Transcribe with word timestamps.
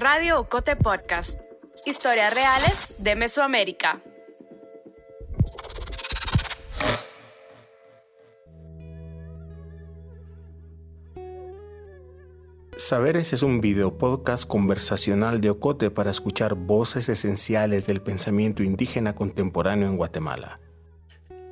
Radio 0.00 0.38
Ocote 0.38 0.76
Podcast. 0.76 1.40
Historias 1.84 2.32
reales 2.32 2.94
de 2.98 3.16
Mesoamérica. 3.16 4.00
Saberes 12.76 13.32
es 13.32 13.42
un 13.42 13.60
video 13.60 13.98
podcast 13.98 14.46
conversacional 14.46 15.40
de 15.40 15.50
Ocote 15.50 15.90
para 15.90 16.12
escuchar 16.12 16.54
voces 16.54 17.08
esenciales 17.08 17.88
del 17.88 18.00
pensamiento 18.00 18.62
indígena 18.62 19.16
contemporáneo 19.16 19.88
en 19.88 19.96
Guatemala. 19.96 20.60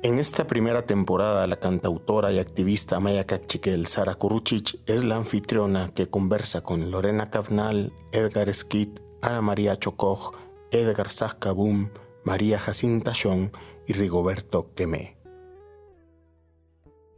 En 0.03 0.19
esta 0.19 0.45
primera 0.45 0.85
temporada, 0.85 1.47
la 1.47 1.59
cantautora 1.59 2.31
y 2.31 2.37
activista 2.37 2.99
maya 2.99 3.25
cachiquel 3.25 3.87
Sara 3.87 4.13
Kuruchich 4.13 4.79
es 4.85 5.03
la 5.03 5.15
anfitriona 5.15 5.91
que 5.95 6.07
conversa 6.07 6.61
con 6.61 6.91
Lorena 6.91 7.31
Cavnal, 7.31 7.91
Edgar 8.11 8.53
Skit, 8.53 8.99
Ana 9.23 9.41
María 9.41 9.75
Chocoj, 9.75 10.33
Edgar 10.71 11.09
Sascabum, 11.09 11.89
María 12.23 12.59
Jacinta 12.59 13.11
Chong 13.13 13.49
y 13.87 13.93
Rigoberto 13.93 14.71
Quemé. 14.75 15.16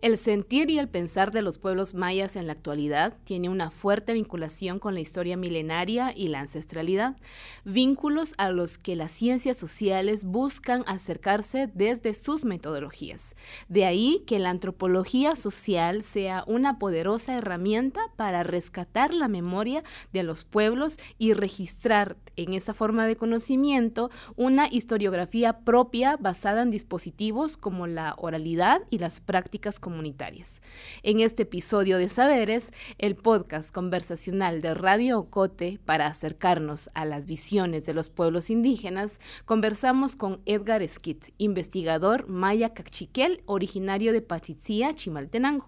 El 0.01 0.17
sentir 0.17 0.69
y 0.69 0.79
el 0.79 0.87
pensar 0.87 1.31
de 1.31 1.41
los 1.41 1.57
pueblos 1.57 1.93
mayas 1.93 2.37
en 2.37 2.47
la 2.47 2.53
actualidad 2.53 3.17
tiene 3.25 3.49
una 3.49 3.69
fuerte 3.69 4.13
vinculación 4.13 4.79
con 4.79 4.93
la 4.93 5.01
historia 5.01 5.35
milenaria 5.35 6.13
y 6.15 6.29
la 6.29 6.39
ancestralidad, 6.39 7.17
vínculos 7.65 8.33
a 8.37 8.49
los 8.49 8.77
que 8.77 8.95
las 8.95 9.11
ciencias 9.11 9.57
sociales 9.57 10.23
buscan 10.23 10.85
acercarse 10.87 11.69
desde 11.73 12.13
sus 12.13 12.45
metodologías. 12.45 13.35
De 13.67 13.83
ahí 13.83 14.23
que 14.25 14.39
la 14.39 14.51
antropología 14.51 15.35
social 15.35 16.01
sea 16.01 16.45
una 16.47 16.79
poderosa 16.79 17.37
herramienta 17.37 17.99
para 18.15 18.43
rescatar 18.43 19.13
la 19.13 19.27
memoria 19.27 19.83
de 20.13 20.23
los 20.23 20.45
pueblos 20.45 20.97
y 21.17 21.33
registrar 21.33 22.15
en 22.43 22.53
esa 22.53 22.73
forma 22.73 23.05
de 23.05 23.15
conocimiento 23.15 24.09
una 24.35 24.67
historiografía 24.69 25.59
propia 25.59 26.17
basada 26.17 26.61
en 26.61 26.71
dispositivos 26.71 27.57
como 27.57 27.87
la 27.87 28.15
oralidad 28.17 28.81
y 28.89 28.99
las 28.99 29.19
prácticas 29.19 29.79
comunitarias. 29.79 30.61
En 31.03 31.19
este 31.19 31.43
episodio 31.43 31.97
de 31.97 32.09
Saberes, 32.09 32.71
el 32.97 33.15
podcast 33.15 33.73
conversacional 33.73 34.61
de 34.61 34.73
Radio 34.73 35.19
Ocote 35.19 35.79
para 35.85 36.07
acercarnos 36.07 36.89
a 36.93 37.05
las 37.05 37.25
visiones 37.25 37.85
de 37.85 37.93
los 37.93 38.09
pueblos 38.09 38.49
indígenas, 38.49 39.19
conversamos 39.45 40.15
con 40.15 40.41
Edgar 40.45 40.87
Skit, 40.87 41.33
investigador 41.37 42.27
maya 42.27 42.73
cachiquel, 42.73 43.43
originario 43.45 44.13
de 44.13 44.21
Pachitzía, 44.21 44.95
Chimaltenango 44.95 45.67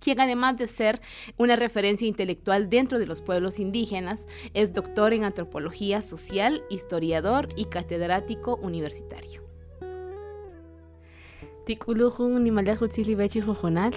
quien 0.00 0.20
además 0.20 0.56
de 0.56 0.66
ser 0.66 1.00
una 1.36 1.56
referencia 1.56 2.08
intelectual 2.08 2.68
dentro 2.68 2.98
de 2.98 3.06
los 3.06 3.22
pueblos 3.22 3.58
indígenas, 3.58 4.26
es 4.54 4.72
doctor 4.72 5.12
en 5.12 5.24
antropología 5.24 6.02
social, 6.02 6.62
historiador 6.70 7.48
y 7.56 7.66
catedrático 7.66 8.56
universitario. 8.56 9.48
Tikuluhun 11.66 12.42
ni 12.44 12.50
malajutsi 12.50 13.14
bechi 13.14 13.42
jojonal. 13.42 13.92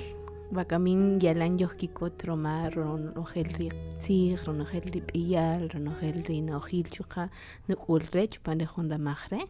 Bakamin 0.51 1.21
yalan 1.21 1.57
yohkiko 1.57 2.09
troma 2.11 2.69
ronogel 2.69 3.47
ri 3.55 3.69
ronogel 4.45 4.91
ri 4.91 4.99
piyal, 4.99 5.69
ronogel 5.69 6.25
ri 6.25 6.41
nojil 6.41 6.89
chuka, 6.89 7.31
nukulrech 7.69 8.41
pandejunda 8.41 8.97
magre. 8.97 9.47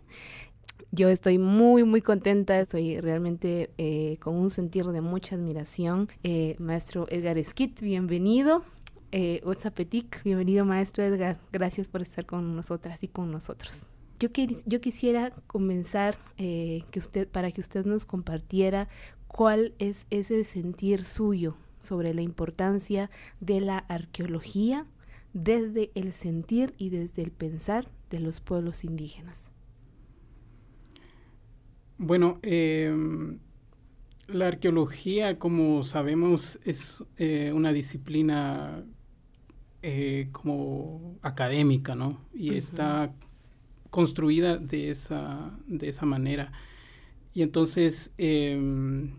Yo 0.93 1.07
estoy 1.07 1.37
muy, 1.37 1.85
muy 1.85 2.01
contenta, 2.01 2.59
estoy 2.59 2.99
realmente 2.99 3.71
eh, 3.77 4.17
con 4.19 4.35
un 4.35 4.49
sentir 4.49 4.85
de 4.87 4.99
mucha 4.99 5.35
admiración. 5.35 6.09
Eh, 6.23 6.57
maestro 6.59 7.07
Edgar 7.09 7.41
Skit, 7.41 7.79
bienvenido. 7.79 8.61
Eh, 9.13 9.41
Petik, 9.73 10.21
bienvenido 10.23 10.65
maestro 10.65 11.05
Edgar. 11.05 11.39
Gracias 11.53 11.87
por 11.87 12.01
estar 12.01 12.25
con 12.25 12.57
nosotras 12.57 13.03
y 13.03 13.07
con 13.07 13.31
nosotros. 13.31 13.87
Yo, 14.19 14.81
quisiera 14.81 15.31
comenzar 15.47 16.17
eh, 16.37 16.83
para 17.31 17.51
que 17.51 17.61
usted 17.61 17.85
nos 17.85 18.05
compartiera 18.05 18.89
cuál 19.27 19.73
es 19.79 20.07
ese 20.09 20.43
sentir 20.43 21.05
suyo 21.05 21.55
sobre 21.79 22.13
la 22.13 22.21
importancia 22.21 23.09
de 23.39 23.61
la 23.61 23.77
arqueología 23.77 24.85
desde 25.31 25.89
el 25.95 26.11
sentir 26.11 26.73
y 26.77 26.89
desde 26.89 27.23
el 27.23 27.31
pensar 27.31 27.87
de 28.09 28.19
los 28.19 28.41
pueblos 28.41 28.83
indígenas. 28.83 29.51
Bueno, 32.03 32.39
em, 32.41 33.37
la 34.27 34.47
arqueología, 34.47 35.37
como 35.37 35.83
sabemos, 35.83 36.59
es 36.65 37.03
eh, 37.17 37.51
una 37.53 37.71
disciplina 37.73 38.83
eh, 39.83 40.29
como 40.31 41.19
académica, 41.21 41.93
¿no? 41.93 42.19
Y 42.33 42.55
está 42.55 43.13
construida 43.91 44.57
de 44.57 44.89
esa, 44.89 45.55
de 45.67 45.89
esa 45.89 46.07
manera. 46.07 46.51
Y 47.35 47.43
entonces 47.43 48.15
em, 48.17 49.11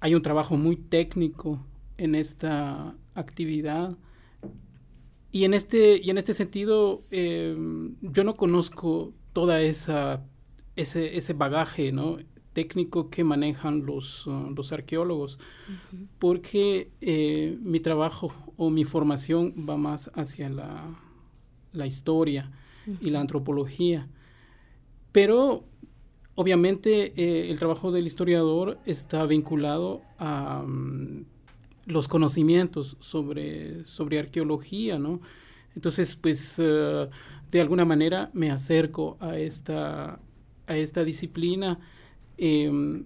hay 0.00 0.14
un 0.14 0.22
trabajo 0.22 0.56
muy 0.56 0.76
técnico 0.76 1.62
en 1.98 2.14
esta 2.14 2.96
actividad. 3.14 3.98
Y 5.30 5.44
en 5.44 5.52
este, 5.52 6.00
y 6.02 6.08
en 6.08 6.16
este 6.16 6.32
sentido, 6.32 7.02
em, 7.10 7.96
yo 8.00 8.24
no 8.24 8.34
conozco 8.34 9.12
toda 9.34 9.60
esa, 9.60 10.24
ese, 10.76 11.16
ese 11.16 11.32
bagaje 11.32 11.92
¿no? 11.92 12.18
técnico 12.52 13.10
que 13.10 13.24
manejan 13.24 13.84
los, 13.84 14.26
uh, 14.26 14.50
los 14.56 14.72
arqueólogos, 14.72 15.38
porque 16.18 16.90
eh, 17.00 17.58
mi 17.60 17.80
trabajo 17.80 18.32
o 18.56 18.70
mi 18.70 18.84
formación 18.84 19.52
va 19.68 19.76
más 19.76 20.10
hacia 20.14 20.48
la, 20.48 20.86
la 21.72 21.86
historia 21.86 22.50
y 23.00 23.10
la 23.10 23.20
antropología. 23.20 24.08
Pero 25.12 25.64
obviamente 26.34 27.12
eh, 27.16 27.50
el 27.50 27.58
trabajo 27.58 27.92
del 27.92 28.06
historiador 28.06 28.78
está 28.86 29.26
vinculado 29.26 30.02
a 30.18 30.62
mm, 30.66 31.24
los 31.86 32.08
conocimientos 32.08 32.96
sobre, 33.00 33.84
sobre 33.84 34.18
arqueología, 34.18 34.98
¿no? 34.98 35.20
Entonces, 35.74 36.16
pues, 36.16 36.56
eh, 36.58 37.08
de 37.50 37.60
alguna 37.60 37.84
manera 37.84 38.30
me 38.32 38.50
acerco 38.50 39.16
a 39.20 39.38
esta, 39.38 40.20
a 40.66 40.76
esta 40.76 41.04
disciplina, 41.04 41.78
em, 42.38 43.04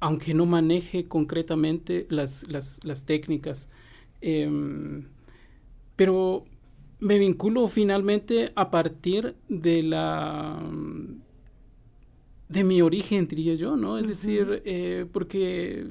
aunque 0.00 0.34
no 0.34 0.46
maneje 0.46 1.06
concretamente 1.06 2.06
las, 2.10 2.46
las, 2.48 2.80
las 2.84 3.04
técnicas. 3.04 3.68
Em, 4.20 5.04
pero 5.96 6.44
me 7.00 7.18
vinculo 7.18 7.68
finalmente 7.68 8.52
a 8.54 8.70
partir 8.70 9.36
de 9.48 9.82
la 9.82 10.62
de 12.48 12.64
mi 12.64 12.80
origen, 12.80 13.28
diría 13.28 13.54
yo, 13.56 13.76
¿no? 13.76 13.98
Es 13.98 14.08
decir, 14.08 14.62
eh, 14.64 15.06
porque 15.12 15.86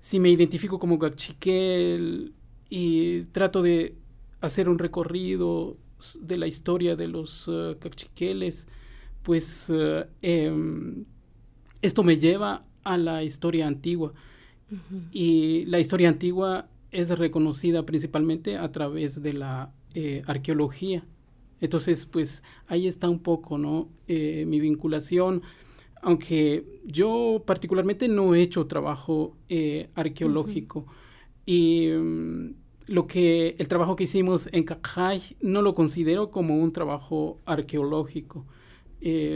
si 0.00 0.20
me 0.20 0.30
identifico 0.30 0.78
como 0.78 0.98
gachiquel 0.98 2.34
y 2.68 3.22
trato 3.32 3.62
de 3.62 3.96
hacer 4.40 4.68
un 4.68 4.78
recorrido 4.78 5.78
de 6.20 6.36
la 6.36 6.46
historia 6.46 6.96
de 6.96 7.08
los 7.08 7.48
uh, 7.48 7.76
pues 9.22 9.70
uh, 9.70 10.04
em, 10.20 11.04
esto 11.80 12.02
me 12.02 12.16
lleva 12.16 12.64
a 12.84 12.96
la 12.96 13.22
historia 13.22 13.66
antigua. 13.66 14.12
Y 15.12 15.66
la 15.66 15.80
historia 15.80 16.08
antigua 16.08 16.66
es 16.90 17.10
reconocida 17.10 17.84
principalmente 17.84 18.56
a 18.56 18.72
través 18.72 19.20
de 19.22 19.34
la 19.34 19.72
eh, 19.94 20.22
arqueología. 20.26 21.04
Entonces, 21.60 22.06
pues 22.06 22.42
ahí 22.66 22.86
está 22.86 23.08
un 23.08 23.18
poco, 23.18 23.58
¿no? 23.58 23.90
Eh, 24.08 24.44
mi 24.46 24.60
vinculación, 24.60 25.42
aunque 26.00 26.80
yo 26.84 27.42
particularmente 27.46 28.08
no 28.08 28.34
he 28.34 28.42
hecho 28.42 28.66
trabajo 28.66 29.36
eh, 29.48 29.90
arqueológico 29.94 30.86
y 31.46 31.88
mm, 31.88 32.54
lo 32.86 33.06
que 33.06 33.54
el 33.58 33.68
trabajo 33.68 33.94
que 33.94 34.04
hicimos 34.04 34.48
en 34.52 34.64
Cacay 34.64 35.20
no 35.40 35.62
lo 35.62 35.74
considero 35.74 36.30
como 36.30 36.56
un 36.56 36.72
trabajo 36.72 37.40
arqueológico. 37.44 38.46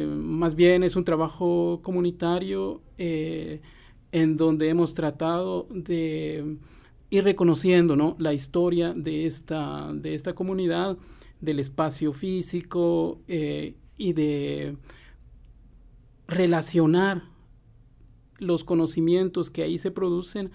Más 0.08 0.54
bien 0.54 0.84
es 0.84 0.94
un 0.94 1.04
trabajo 1.04 1.80
comunitario 1.82 2.82
en 2.98 4.36
donde 4.36 4.68
hemos 4.68 4.94
tratado 4.94 5.66
de 5.70 6.58
ir 7.10 7.24
reconociendo 7.24 7.96
¿no? 7.96 8.16
la 8.18 8.32
historia 8.32 8.92
de 8.94 9.26
esta, 9.26 9.92
de 9.92 10.14
esta 10.14 10.34
comunidad, 10.34 10.96
del 11.40 11.60
espacio 11.60 12.12
físico 12.12 13.20
eh, 13.28 13.74
y 13.96 14.12
de 14.12 14.76
relacionar 16.26 17.24
los 18.38 18.64
conocimientos 18.64 19.50
que 19.50 19.62
ahí 19.62 19.78
se 19.78 19.90
producen 19.90 20.50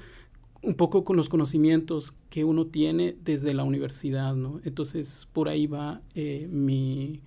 un 0.62 0.76
poco 0.76 1.04
con 1.04 1.18
los 1.18 1.30
conocimientos 1.30 2.14
que 2.30 2.44
uno 2.44 2.68
tiene 2.68 3.16
desde 3.24 3.54
la 3.54 3.64
universidad, 3.64 4.36
¿no? 4.36 4.60
Entonces, 4.64 5.28
por 5.34 5.50
ahí 5.50 5.66
va 5.66 6.02
eh, 6.14 6.48
mi, 6.52 7.22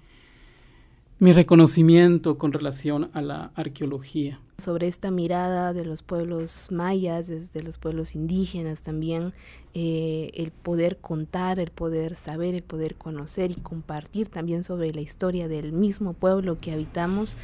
mi 1.18 1.32
reconocimiento 1.32 2.38
con 2.38 2.52
relación 2.52 3.10
a 3.14 3.22
la 3.22 3.50
arqueología. 3.54 4.40
Sobre 4.56 4.86
esta 4.86 5.10
mirada 5.10 5.72
de 5.72 5.84
los 5.84 6.02
pueblos 6.02 6.68
mayas, 6.70 7.26
desde 7.26 7.62
los 7.62 7.78
pueblos 7.78 8.14
indígenas 8.14 8.82
también, 8.82 9.34
eh, 9.76 10.30
el 10.34 10.52
poder 10.52 10.98
contar, 10.98 11.58
el 11.58 11.72
poder 11.72 12.14
saber, 12.14 12.54
el 12.54 12.62
poder 12.62 12.94
conocer 12.94 13.50
y 13.50 13.54
compartir 13.56 14.28
también 14.28 14.62
sobre 14.62 14.94
la 14.94 15.00
historia 15.00 15.48
del 15.48 15.72
mismo 15.72 16.12
pueblo 16.12 16.58
que 16.60 16.70
habitamos. 16.70 17.36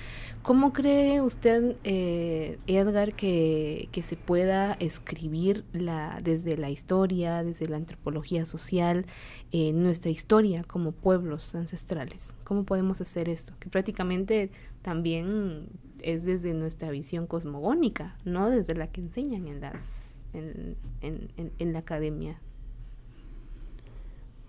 ¿Cómo 0.42 0.72
cree 0.72 1.20
usted, 1.20 1.76
eh, 1.82 2.58
Edgar, 2.68 3.14
que, 3.14 3.88
que, 3.90 4.02
se 4.02 4.16
pueda 4.16 4.74
escribir 4.74 5.64
la, 5.72 6.20
desde 6.22 6.56
la 6.56 6.70
historia, 6.70 7.42
desde 7.42 7.66
la 7.68 7.78
antropología 7.78 8.46
social, 8.46 9.06
eh, 9.50 9.72
nuestra 9.72 10.12
historia 10.12 10.62
como 10.62 10.92
pueblos 10.92 11.56
ancestrales? 11.56 12.36
¿Cómo 12.44 12.64
podemos 12.64 13.00
hacer 13.00 13.28
esto? 13.28 13.54
Que 13.58 13.68
prácticamente 13.68 14.52
también 14.82 15.66
es 16.04 16.24
desde 16.24 16.54
nuestra 16.54 16.90
visión 16.90 17.26
cosmogónica, 17.26 18.16
no 18.24 18.50
desde 18.50 18.74
la 18.74 18.86
que 18.88 19.00
enseñan 19.00 19.46
en, 19.46 19.60
las, 19.60 20.22
en, 20.32 20.76
en, 21.00 21.72
la 21.72 21.78
academia. 21.78 22.40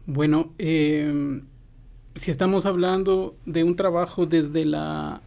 Bueno, 0.06 0.52
eh, 0.58 1.42
si 2.16 2.32
estamos 2.32 2.66
hablando 2.66 3.36
de 3.46 3.64
un 3.64 3.76
trabajo 3.76 4.26
desde 4.26 4.66
la, 4.66 5.22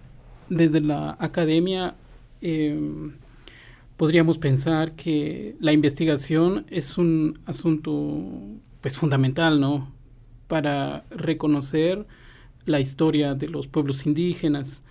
desde 0.48 0.80
la 0.80 1.16
academia, 1.18 1.96
eh, 2.40 3.10
podríamos 3.96 4.38
pensar 4.38 4.92
que 4.92 5.56
la 5.60 5.72
investigación 5.72 6.66
es 6.70 6.98
un 6.98 7.38
asunto 7.46 8.22
pues 8.80 8.98
fundamental, 8.98 9.60
¿no? 9.60 9.92
Para 10.46 11.04
reconocer 11.10 12.06
la 12.66 12.80
historia 12.80 13.34
de 13.34 13.48
los 13.48 13.66
pueblos 13.66 14.06
indígenas, 14.06 14.82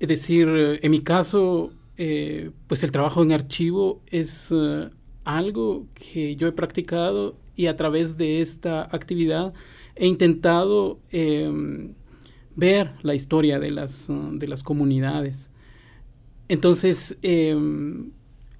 es 0.00 0.08
decir, 0.08 0.48
eh, 0.48 0.80
en 0.82 0.90
mi 0.90 1.00
caso, 1.00 1.72
eh, 1.96 2.50
pues 2.66 2.82
el 2.84 2.92
trabajo 2.92 3.22
en 3.22 3.32
archivo 3.32 4.02
es 4.06 4.52
uh, 4.52 4.90
algo 5.24 5.86
que 5.94 6.36
yo 6.36 6.46
he 6.46 6.52
practicado 6.52 7.36
y 7.56 7.66
a 7.66 7.74
través 7.74 8.16
de 8.16 8.40
esta 8.40 8.82
actividad 8.82 9.52
he 9.96 10.06
intentado 10.06 11.00
eh, 11.10 11.92
ver 12.54 12.92
la 13.02 13.14
historia 13.14 13.58
de 13.58 13.72
las, 13.72 14.08
uh, 14.08 14.30
de 14.38 14.46
las 14.46 14.62
comunidades. 14.62 15.50
Entonces, 16.48 17.18
eh, 17.22 17.56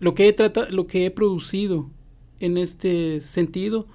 lo, 0.01 0.15
que 0.15 0.29
he 0.29 0.71
lo 0.71 0.87
que 0.87 1.07
he 1.07 1.11
producido 1.11 1.91
en 2.41 2.59
este 2.59 3.21
sentido, 3.21 3.87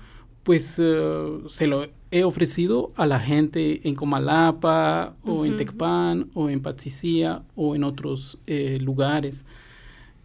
pues 0.44 0.78
uh, 0.80 1.48
se 1.48 1.68
lo 1.68 1.88
he 2.12 2.24
ofrecido 2.24 2.92
a 2.96 3.06
la 3.08 3.20
gente 3.20 3.88
en 3.88 3.96
Comalapa 3.96 5.16
o 5.24 5.32
uh 5.32 5.42
-huh. 5.42 5.48
en 5.48 5.58
Tecpan 5.58 6.30
o 6.34 6.50
en 6.50 6.62
Patzicía 6.62 7.44
o 7.56 7.76
en 7.76 7.84
otros 7.84 8.38
eh, 8.46 8.78
lugares. 8.82 9.46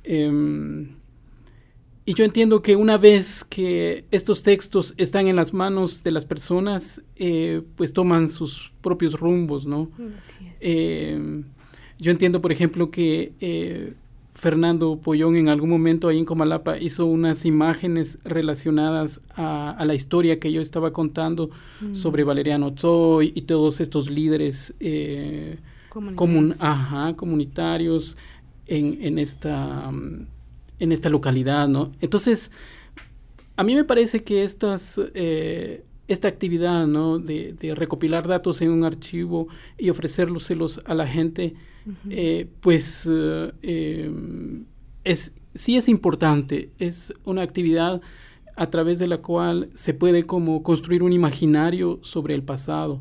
Eh, 0.04 0.88
y 2.08 2.14
yo 2.14 2.24
entiendo 2.24 2.62
que 2.62 2.74
una 2.74 2.96
vez 2.96 3.44
que 3.44 4.06
estos 4.10 4.42
textos 4.42 4.94
están 4.96 5.26
en 5.26 5.36
las 5.36 5.52
manos 5.52 6.02
de 6.02 6.10
las 6.10 6.24
personas, 6.24 7.02
eh, 7.16 7.60
pues 7.76 7.92
toman 7.92 8.30
sus 8.30 8.72
propios 8.80 9.20
rumbos, 9.20 9.66
¿no? 9.66 9.90
Eh, 10.58 11.42
yo 11.98 12.10
entiendo, 12.10 12.40
por 12.40 12.50
ejemplo, 12.50 12.90
que 12.90 13.34
eh, 13.40 13.92
Fernando 14.38 15.00
Pollón 15.02 15.34
en 15.34 15.48
algún 15.48 15.68
momento 15.68 16.06
ahí 16.06 16.16
en 16.16 16.24
Comalapa 16.24 16.78
hizo 16.78 17.06
unas 17.06 17.44
imágenes 17.44 18.20
relacionadas 18.22 19.20
a, 19.34 19.72
a 19.72 19.84
la 19.84 19.94
historia 19.94 20.38
que 20.38 20.52
yo 20.52 20.60
estaba 20.60 20.92
contando 20.92 21.50
mm. 21.80 21.96
sobre 21.96 22.22
Valeriano 22.22 22.72
Zoy 22.78 23.32
y 23.34 23.42
todos 23.42 23.80
estos 23.80 24.08
líderes 24.08 24.74
eh, 24.78 25.58
comun 25.88 26.54
ajá, 26.60 27.16
comunitarios 27.16 28.16
en, 28.66 28.98
en, 29.02 29.18
esta, 29.18 29.90
en 30.78 30.92
esta 30.92 31.08
localidad, 31.08 31.66
¿no? 31.66 31.90
Entonces, 32.00 32.52
a 33.56 33.64
mí 33.64 33.74
me 33.74 33.82
parece 33.82 34.22
que 34.22 34.44
estas, 34.44 35.00
eh, 35.14 35.82
esta 36.08 36.26
actividad, 36.28 36.86
¿no? 36.86 37.18
De, 37.18 37.52
de, 37.52 37.74
recopilar 37.74 38.26
datos 38.26 38.60
en 38.62 38.70
un 38.70 38.82
archivo 38.82 39.48
y 39.76 39.90
ofrecérselos 39.90 40.80
a 40.84 40.94
la 40.94 41.06
gente, 41.06 41.54
eh, 42.10 42.48
pues 42.60 43.08
eh, 43.10 44.10
es, 45.04 45.34
sí 45.54 45.76
es 45.76 45.88
importante, 45.88 46.70
es 46.78 47.12
una 47.24 47.42
actividad 47.42 48.00
a 48.56 48.70
través 48.70 48.98
de 48.98 49.06
la 49.06 49.18
cual 49.18 49.70
se 49.74 49.94
puede 49.94 50.24
como 50.24 50.62
construir 50.62 51.02
un 51.02 51.12
imaginario 51.12 52.00
sobre 52.02 52.34
el 52.34 52.42
pasado. 52.42 53.00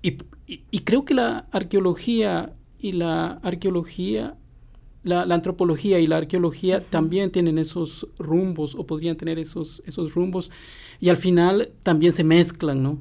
Y, 0.00 0.18
y, 0.46 0.62
y 0.70 0.78
creo 0.80 1.04
que 1.04 1.14
la 1.14 1.46
arqueología 1.50 2.54
y 2.78 2.92
la 2.92 3.32
arqueología, 3.42 4.36
la, 5.06 5.22
antropología 5.22 6.00
y 6.00 6.06
la 6.06 6.16
arqueología 6.16 6.84
también 6.84 7.30
tienen 7.30 7.58
esos 7.58 8.08
rumbos 8.18 8.74
o 8.74 8.86
podrían 8.86 9.16
tener 9.16 9.38
esos, 9.38 9.82
esos 9.86 10.14
rumbos 10.14 10.50
y 11.00 11.08
al 11.10 11.16
final 11.16 11.72
también 11.82 12.12
se 12.12 12.24
mezclan, 12.24 12.82
¿no? 12.82 12.98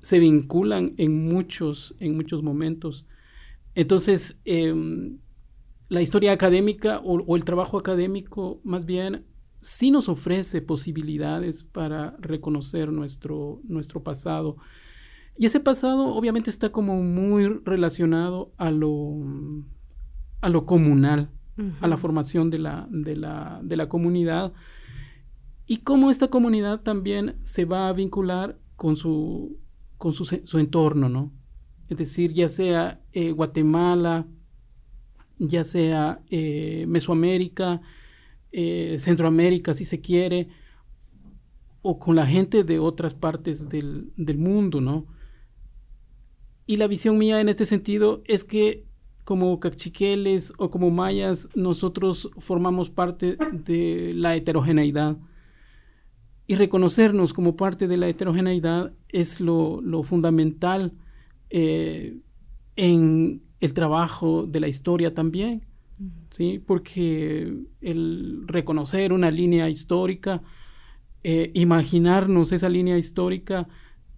Se 0.00 0.18
vinculan 0.18 0.94
en 0.98 1.28
muchos, 1.28 1.94
en 2.00 2.16
muchos 2.16 2.42
momentos. 2.42 3.06
Entonces, 3.76 4.40
eh, 4.44 4.74
la 5.88 6.02
historia 6.02 6.32
académica 6.32 6.98
o, 6.98 7.20
o, 7.20 7.36
el 7.36 7.44
trabajo 7.44 7.78
académico 7.78 8.60
más 8.64 8.84
bien 8.84 9.24
sí 9.60 9.92
nos 9.92 10.08
ofrece 10.08 10.60
posibilidades 10.60 11.62
para 11.62 12.16
reconocer 12.18 12.90
nuestro, 12.90 13.60
nuestro 13.62 14.02
pasado. 14.02 14.56
Y 15.38 15.46
ese 15.46 15.60
pasado 15.60 16.14
obviamente 16.16 16.50
está 16.50 16.70
como 16.72 17.00
muy 17.00 17.46
relacionado 17.64 18.52
a 18.56 18.72
lo, 18.72 19.14
a 20.42 20.50
lo 20.50 20.66
comunal, 20.66 21.30
uh 21.56 21.62
-huh. 21.62 21.72
a 21.80 21.88
la 21.88 21.96
formación 21.96 22.50
de 22.50 22.58
la, 22.58 22.86
de, 22.90 23.16
la, 23.16 23.60
de 23.62 23.76
la 23.76 23.88
comunidad 23.88 24.52
y 25.66 25.78
cómo 25.78 26.10
esta 26.10 26.28
comunidad 26.28 26.82
también 26.82 27.36
se 27.42 27.64
va 27.64 27.88
a 27.88 27.92
vincular 27.94 28.58
con 28.76 28.96
su, 28.96 29.58
con 29.96 30.12
su, 30.12 30.24
su 30.24 30.58
entorno, 30.58 31.08
¿no? 31.08 31.32
es 31.92 31.98
decir, 31.98 32.32
ya 32.32 32.48
sea 32.48 33.02
eh, 33.12 33.32
Guatemala, 33.32 34.26
ya 35.38 35.62
sea 35.62 36.22
eh, 36.30 36.86
Mesoamérica, 36.88 37.82
eh, 38.50 38.96
Centroamérica, 38.98 39.74
si 39.74 39.84
se 39.84 40.00
quiere, 40.00 40.48
o 41.82 41.98
con 41.98 42.16
la 42.16 42.26
gente 42.26 42.64
de 42.64 42.78
otras 42.78 43.14
partes 43.14 43.68
del, 43.68 44.12
del, 44.16 44.38
mundo, 44.38 44.80
¿no? 44.80 45.06
Y 46.66 46.76
la 46.76 46.86
visión 46.86 47.18
mía 47.18 47.40
en 47.40 47.48
este 47.48 47.66
sentido 47.66 48.22
es 48.24 48.44
que 48.44 48.86
como 49.24 49.60
cachiqueles 49.60 50.52
o 50.58 50.70
como 50.70 50.90
mayas, 50.90 51.48
nosotros 51.54 52.30
formamos 52.38 52.90
parte 52.90 53.36
de 53.52 54.12
la 54.14 54.34
heterogeneidad. 54.34 55.16
Y 56.46 56.56
reconocernos 56.56 57.32
como 57.32 57.56
parte 57.56 57.86
de 57.86 57.96
la 57.96 58.08
heterogeneidad 58.08 58.92
es 59.08 59.40
lo, 59.40 59.80
lo 59.80 60.02
fundamental 60.02 60.92
eh, 61.50 62.18
en 62.76 63.42
el 63.60 63.74
trabajo 63.74 64.44
de 64.46 64.58
la 64.58 64.68
historia 64.68 65.14
también, 65.14 65.62
uh 66.00 66.04
-huh. 66.04 66.10
¿sí? 66.30 66.62
porque 66.66 67.54
el 67.80 68.42
reconocer 68.48 69.12
una 69.12 69.30
línea 69.30 69.70
histórica, 69.70 70.42
eh, 71.22 71.52
imaginarnos 71.54 72.50
esa 72.50 72.68
línea 72.68 72.98
histórica, 72.98 73.68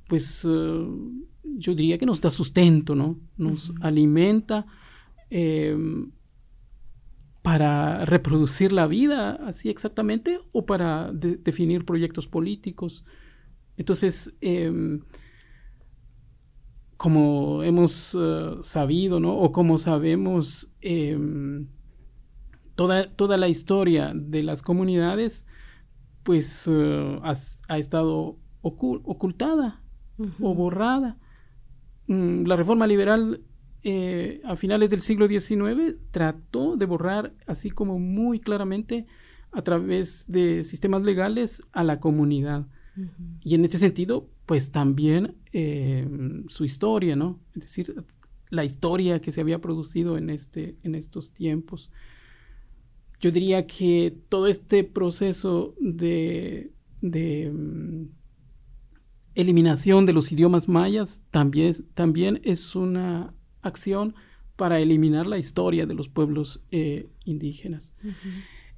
pues 0.08 0.44
uh, 0.46 1.24
yo 1.42 1.74
diría 1.74 1.98
que 1.98 2.06
nos 2.06 2.22
da 2.22 2.30
sustento, 2.30 2.94
¿no? 2.94 3.18
Nos 3.36 3.68
uh 3.68 3.74
-huh. 3.74 3.78
alimenta 3.82 4.66
eh, 5.36 5.76
para 7.42 8.04
reproducir 8.04 8.72
la 8.72 8.86
vida 8.86 9.32
así 9.44 9.68
exactamente 9.68 10.38
o 10.52 10.64
para 10.64 11.10
de 11.12 11.36
definir 11.36 11.84
proyectos 11.84 12.28
políticos. 12.28 13.04
Entonces, 13.76 14.32
eh, 14.40 15.00
como 16.96 17.64
hemos 17.64 18.14
uh, 18.14 18.62
sabido, 18.62 19.18
¿no? 19.18 19.36
O 19.36 19.50
como 19.50 19.76
sabemos, 19.78 20.72
eh, 20.80 21.18
toda, 22.76 23.10
toda 23.16 23.36
la 23.36 23.48
historia 23.48 24.12
de 24.14 24.44
las 24.44 24.62
comunidades, 24.62 25.46
pues 26.22 26.68
uh, 26.68 27.18
ha, 27.24 27.32
ha, 27.68 27.78
estado 27.78 28.38
ocul 28.62 29.02
ocultada 29.04 29.82
uh 30.16 30.26
-huh. 30.26 30.34
o 30.40 30.54
borrada. 30.54 31.18
Mm, 32.06 32.46
la 32.46 32.54
reforma 32.54 32.86
liberal 32.86 33.42
eh, 33.84 34.40
a 34.44 34.56
finales 34.56 34.88
del 34.90 35.02
siglo 35.02 35.28
XIX 35.28 35.96
trató 36.10 36.76
de 36.76 36.86
borrar, 36.86 37.34
así 37.46 37.70
como 37.70 37.98
muy 37.98 38.40
claramente, 38.40 39.06
a 39.52 39.62
través 39.62 40.24
de 40.26 40.64
sistemas 40.64 41.02
legales, 41.02 41.62
a 41.72 41.84
la 41.84 42.00
comunidad. 42.00 42.66
Uh 42.96 43.00
-huh. 43.02 43.38
Y 43.42 43.54
en 43.54 43.64
ese 43.64 43.78
sentido, 43.78 44.28
pues 44.46 44.72
también 44.72 45.36
eh, 45.52 46.08
su 46.48 46.64
historia, 46.64 47.14
¿no? 47.14 47.40
Es 47.54 47.62
decir, 47.62 47.94
la 48.50 48.64
historia 48.64 49.20
que 49.20 49.32
se 49.32 49.40
había 49.40 49.60
producido 49.60 50.16
en, 50.16 50.30
este, 50.30 50.76
en 50.82 50.94
estos 50.94 51.30
tiempos. 51.32 51.90
Yo 53.20 53.30
diría 53.30 53.66
que 53.66 54.16
todo 54.28 54.46
este 54.46 54.84
proceso 54.84 55.74
de, 55.80 56.72
de 57.00 57.50
um, 57.50 58.08
eliminación 59.34 60.06
de 60.06 60.12
los 60.12 60.30
idiomas 60.32 60.68
mayas 60.68 61.22
también, 61.30 61.72
también 61.94 62.40
es 62.44 62.74
una 62.76 63.34
acción 63.64 64.14
para 64.56 64.78
eliminar 64.78 65.26
la 65.26 65.38
historia 65.38 65.86
de 65.86 65.94
los 65.94 66.08
pueblos 66.08 66.62
eh, 66.70 67.08
indígenas. 67.24 67.92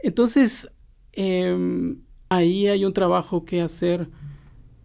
Entonces, 0.02 0.70
em, 1.12 1.98
ahí 2.28 2.66
hay 2.66 2.84
un 2.84 2.92
trabajo 2.92 3.44
que 3.44 3.60
hacer 3.60 4.08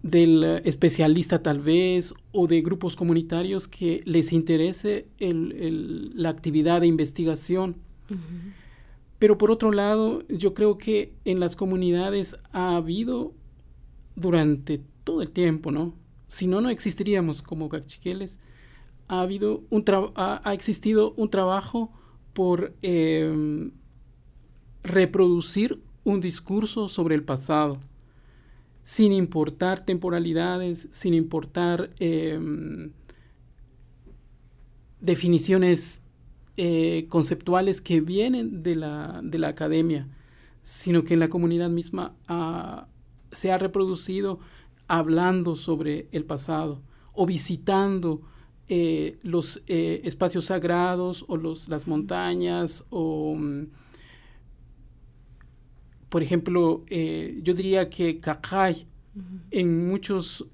del 0.04 0.62
especialista 0.66 1.44
tal 1.44 1.60
vez 1.60 2.14
o 2.32 2.48
de 2.48 2.62
grupos 2.62 2.96
comunitarios 2.96 3.68
que 3.68 4.02
les 4.06 4.34
interese 4.34 5.08
la 5.20 6.30
actividad 6.30 6.82
de 6.82 6.88
investigación. 6.88 7.76
Pero 9.20 9.38
por 9.38 9.52
otro 9.52 9.72
lado, 9.72 10.28
yo 10.28 10.54
creo 10.54 10.78
que 10.78 11.14
en 11.26 11.40
las 11.40 11.56
comunidades 11.56 12.38
ha 12.52 12.76
habido 12.76 13.34
durante 14.16 14.82
todo 15.04 15.22
el 15.22 15.30
tiempo, 15.30 15.72
¿no? 15.72 15.94
Si 16.28 16.48
no, 16.48 16.62
no 16.62 16.70
existiríamos 16.70 17.42
como 17.42 17.70
cachiqueles. 17.70 18.40
Ha, 19.12 19.22
habido 19.22 19.64
un 19.70 19.84
ha, 20.16 20.54
existido 20.54 21.14
un 21.18 21.30
trabajo 21.30 21.92
por 22.32 22.74
em, 22.82 23.72
reproducir 24.84 25.82
un 26.06 26.22
discurso 26.22 26.88
sobre 26.88 27.16
el 27.16 27.24
pasado, 27.24 27.78
sin 28.84 29.12
importar 29.12 29.84
temporalidades, 29.86 30.88
sin 30.92 31.14
importar 31.14 31.92
em, 32.00 32.92
definiciones 35.02 36.04
eh, 36.56 37.08
conceptuales 37.10 37.82
que 37.82 38.00
vienen 38.00 38.64
de 38.64 38.78
la, 38.78 39.20
de 39.22 39.40
la, 39.40 39.50
academia, 39.50 40.08
sino 40.64 41.04
que 41.04 41.16
en 41.16 41.20
la 41.20 41.28
comunidad 41.28 41.70
misma 41.70 42.16
se 43.34 43.52
ha 43.52 43.58
reproducido 43.58 44.40
hablando 44.88 45.58
sobre 45.58 46.08
el 46.14 46.24
pasado 46.24 46.82
o 47.14 47.26
visitando 47.26 48.22
eh, 48.68 49.18
los 49.24 49.62
eh, 49.68 50.02
espacios 50.06 50.46
sagrados 50.46 51.26
o 51.28 51.38
los, 51.38 51.68
las 51.70 51.88
montañas 51.88 52.86
o... 52.90 53.36
Mm, 53.36 53.68
por 56.10 56.24
ejemplo, 56.24 56.84
eh, 56.90 57.40
yo 57.42 57.54
diría 57.54 57.90
que 57.90 58.20
Cacay 58.20 58.86
en 59.50 59.88
muchos 59.88 60.46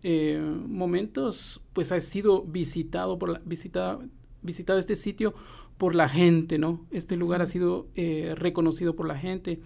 momentos 0.68 1.62
pues 1.74 1.92
ha 1.92 2.00
sido 2.00 2.44
visitado 2.44 3.18
por 3.18 3.30
la, 3.30 3.42
visitado, 3.44 4.04
visitado 4.44 4.78
este 4.78 4.96
sitio 4.96 5.34
por 5.78 5.96
la 5.96 6.10
gente, 6.10 6.60
¿no? 6.60 6.86
Este 6.92 7.18
lugar 7.18 7.42
ha 7.42 7.48
sido 7.48 7.88
reconocido 8.36 8.96
por 8.96 9.08
la 9.08 9.18
gente. 9.18 9.60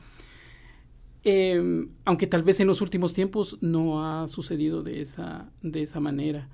Em, 1.24 1.90
aunque 2.04 2.26
tal 2.26 2.42
vez 2.44 2.60
en 2.62 2.68
los 2.68 2.82
últimos 2.82 3.14
tiempos 3.14 3.58
no 3.62 4.04
ha 4.06 4.28
sucedido 4.28 4.82
de 4.82 5.02
esa, 5.02 5.52
de 5.62 5.84
esa 5.84 6.00
manera. 6.00 6.50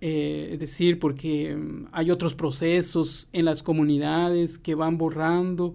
Eh, 0.00 0.50
es 0.52 0.60
decir, 0.60 0.98
porque 0.98 1.50
em, 1.50 1.86
hay 1.92 2.10
otros 2.10 2.34
procesos 2.34 3.28
en 3.32 3.44
las 3.44 3.62
comunidades 3.62 4.58
que 4.58 4.74
van 4.74 4.96
borrando, 4.96 5.74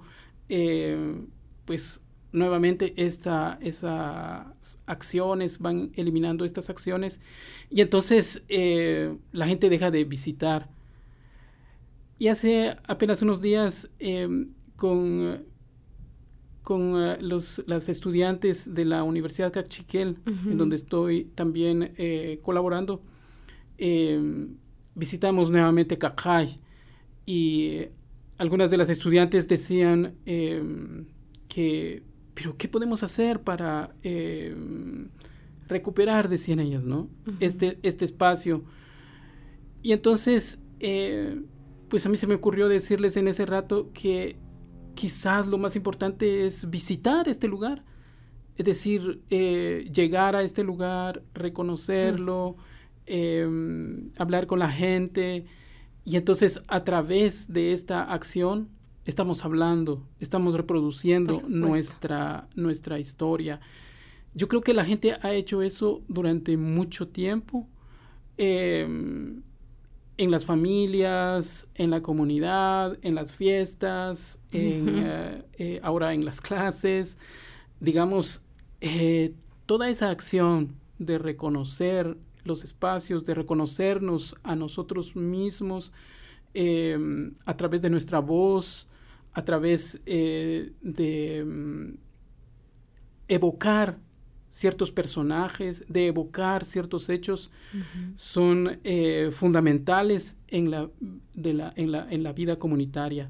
eh, 0.50 1.25
pues 1.65 2.01
nuevamente 2.32 2.94
esta, 2.98 3.60
esas 3.62 4.79
acciones, 4.88 5.60
van 5.60 5.91
eliminando 5.96 6.44
estas 6.44 6.70
acciones 6.70 7.22
y 7.70 7.82
entonces 7.82 8.44
eh, 8.50 9.15
la 9.32 9.48
gente 9.48 9.70
deja 9.70 9.91
de 9.91 10.03
visitar. 10.05 10.70
Y 12.17 12.29
hace 12.29 12.77
apenas 12.88 13.22
unos 13.22 13.41
días 13.41 13.91
em, 14.00 14.53
con 14.75 15.46
con 16.65 17.29
los 17.29 17.63
las 17.67 17.89
estudiantes 17.89 18.74
de 18.74 18.86
la 18.86 19.03
Universidad 19.03 19.53
Cachiquel, 19.53 20.17
en 20.25 20.58
donde 20.58 20.75
estoy 20.75 21.25
también 21.36 21.94
eh, 21.96 22.39
colaborando. 22.41 23.03
Eh, 23.77 24.48
visitamos 24.96 25.51
nuevamente 25.51 25.98
Cacay 25.98 26.60
y 27.25 27.82
algunas 28.38 28.72
de 28.72 28.77
las 28.77 28.89
estudiantes 28.89 29.48
decían 29.48 30.15
em, 30.25 31.05
que, 31.48 32.03
pero 32.34 32.58
¿qué 32.58 32.67
podemos 32.67 33.03
hacer 33.03 33.41
para 33.41 33.96
em, 34.03 35.10
recuperar, 35.67 36.29
decían 36.29 36.60
ellas, 36.60 36.86
¿no? 36.86 37.10
este, 37.39 37.79
este 37.84 38.05
espacio. 38.05 38.63
Y 39.82 39.94
entonces, 39.94 40.62
eh, 40.79 41.41
pues 41.89 42.05
a 42.05 42.10
mí 42.10 42.17
se 42.17 42.27
me 42.27 42.36
ocurrió 42.36 42.67
decirles 42.67 43.17
en 43.17 43.27
ese 43.27 43.46
rato 43.46 43.91
que 43.94 44.38
quizás 44.96 45.48
lo 45.48 45.58
más 45.58 45.75
importante 45.75 46.46
es 46.46 46.70
visitar 46.70 47.27
este 47.29 47.48
lugar. 47.48 47.84
Es 48.58 48.65
decir, 48.65 49.22
eh, 49.29 49.89
llegar 49.94 50.36
a 50.36 50.41
este 50.41 50.63
lugar, 50.63 51.24
reconocerlo, 51.34 52.55
em, 53.05 54.09
hablar 54.17 54.47
con 54.47 54.59
la 54.59 54.69
gente. 54.69 55.45
Y 56.03 56.17
entonces 56.17 56.62
a 56.67 56.83
través 56.83 57.51
de 57.51 57.71
esta 57.71 58.03
acción 58.03 58.69
estamos 59.05 59.45
hablando, 59.45 60.07
estamos 60.19 60.55
reproduciendo 60.55 61.41
nuestra, 61.47 62.47
nuestra 62.55 63.00
historia. 63.00 63.59
Yo 64.33 64.47
creo 64.47 64.62
que 64.62 64.74
la 64.74 64.83
gente 64.83 65.17
ha 65.21 65.33
hecho 65.33 65.62
eso 65.62 66.01
durante 66.07 66.57
mucho 66.57 67.07
tiempo. 67.07 67.67
Em, 68.38 69.41
en 70.17 70.31
las 70.31 70.45
familias, 70.45 71.69
en 71.75 71.89
la 71.89 72.01
comunidad, 72.01 72.97
en 73.01 73.15
las 73.15 73.33
fiestas, 73.33 74.39
eh, 74.51 75.43
eh, 75.57 75.79
ahora 75.83 76.13
en 76.13 76.24
las 76.25 76.41
clases, 76.41 77.17
digamos, 77.79 78.41
eh, 78.81 79.33
toda 79.65 79.89
esa 79.89 80.09
acción 80.09 80.75
de 81.00 81.17
reconocer 81.17 82.17
los 82.46 82.64
espacios, 82.64 83.25
de 83.25 83.34
reconocernos 83.34 84.36
a 84.44 84.56
nosotros 84.56 85.16
mismos 85.16 85.92
a 87.46 87.58
través 87.58 87.82
de 87.82 87.90
nuestra 87.90 88.20
voz, 88.20 88.88
a 89.34 89.44
través 89.44 90.02
de 90.06 91.44
mm, 91.46 91.98
evocar 93.28 94.00
ciertos 94.56 94.90
personajes, 94.90 95.84
de 95.90 96.08
evocar 96.08 96.64
ciertos 96.64 97.10
hechos, 97.10 97.52
son 98.16 98.80
eh, 98.86 99.30
fundamentales 99.34 100.38
en 100.48 100.72
la, 100.72 100.90
de 101.34 101.54
la, 101.54 101.74
en, 101.75 101.92
la, 101.92 102.10
en 102.10 102.24
la, 102.24 102.32
vida 102.32 102.58
comunitaria. 102.58 103.30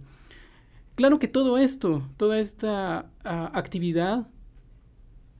Claro 0.94 1.18
que 1.18 1.28
todo 1.28 1.58
esto, 1.58 2.08
toda 2.18 2.38
esta 2.38 3.10
ah, 3.24 3.52
actividad 3.56 4.28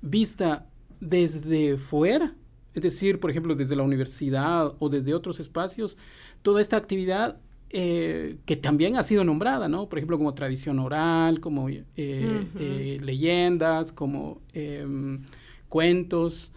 vista 0.02 0.68
desde 1.00 1.78
fuera, 1.78 2.34
es 2.76 2.84
decir, 2.84 3.20
por 3.20 3.32
ejemplo, 3.32 3.56
desde 3.56 3.76
la 3.76 3.84
universidad 3.84 4.74
o 4.80 4.90
desde 4.90 5.14
otros 5.14 5.40
espacios, 5.40 5.98
toda 6.42 6.62
esta 6.62 6.78
actividad 6.78 7.40
eh, 7.70 8.38
que 8.46 8.56
también 8.56 8.98
ha 8.98 9.04
sido 9.04 9.24
nombrada, 9.24 9.68
¿no? 9.68 9.90
Por 9.90 9.98
ejemplo, 9.98 10.18
como 10.18 10.34
tradición 10.34 10.80
oral, 10.80 11.40
como 11.40 11.68
eh, 11.70 12.98
leyendas, 13.02 13.92
como 13.92 14.42
em, 14.54 15.24
cuentos. 15.70 16.52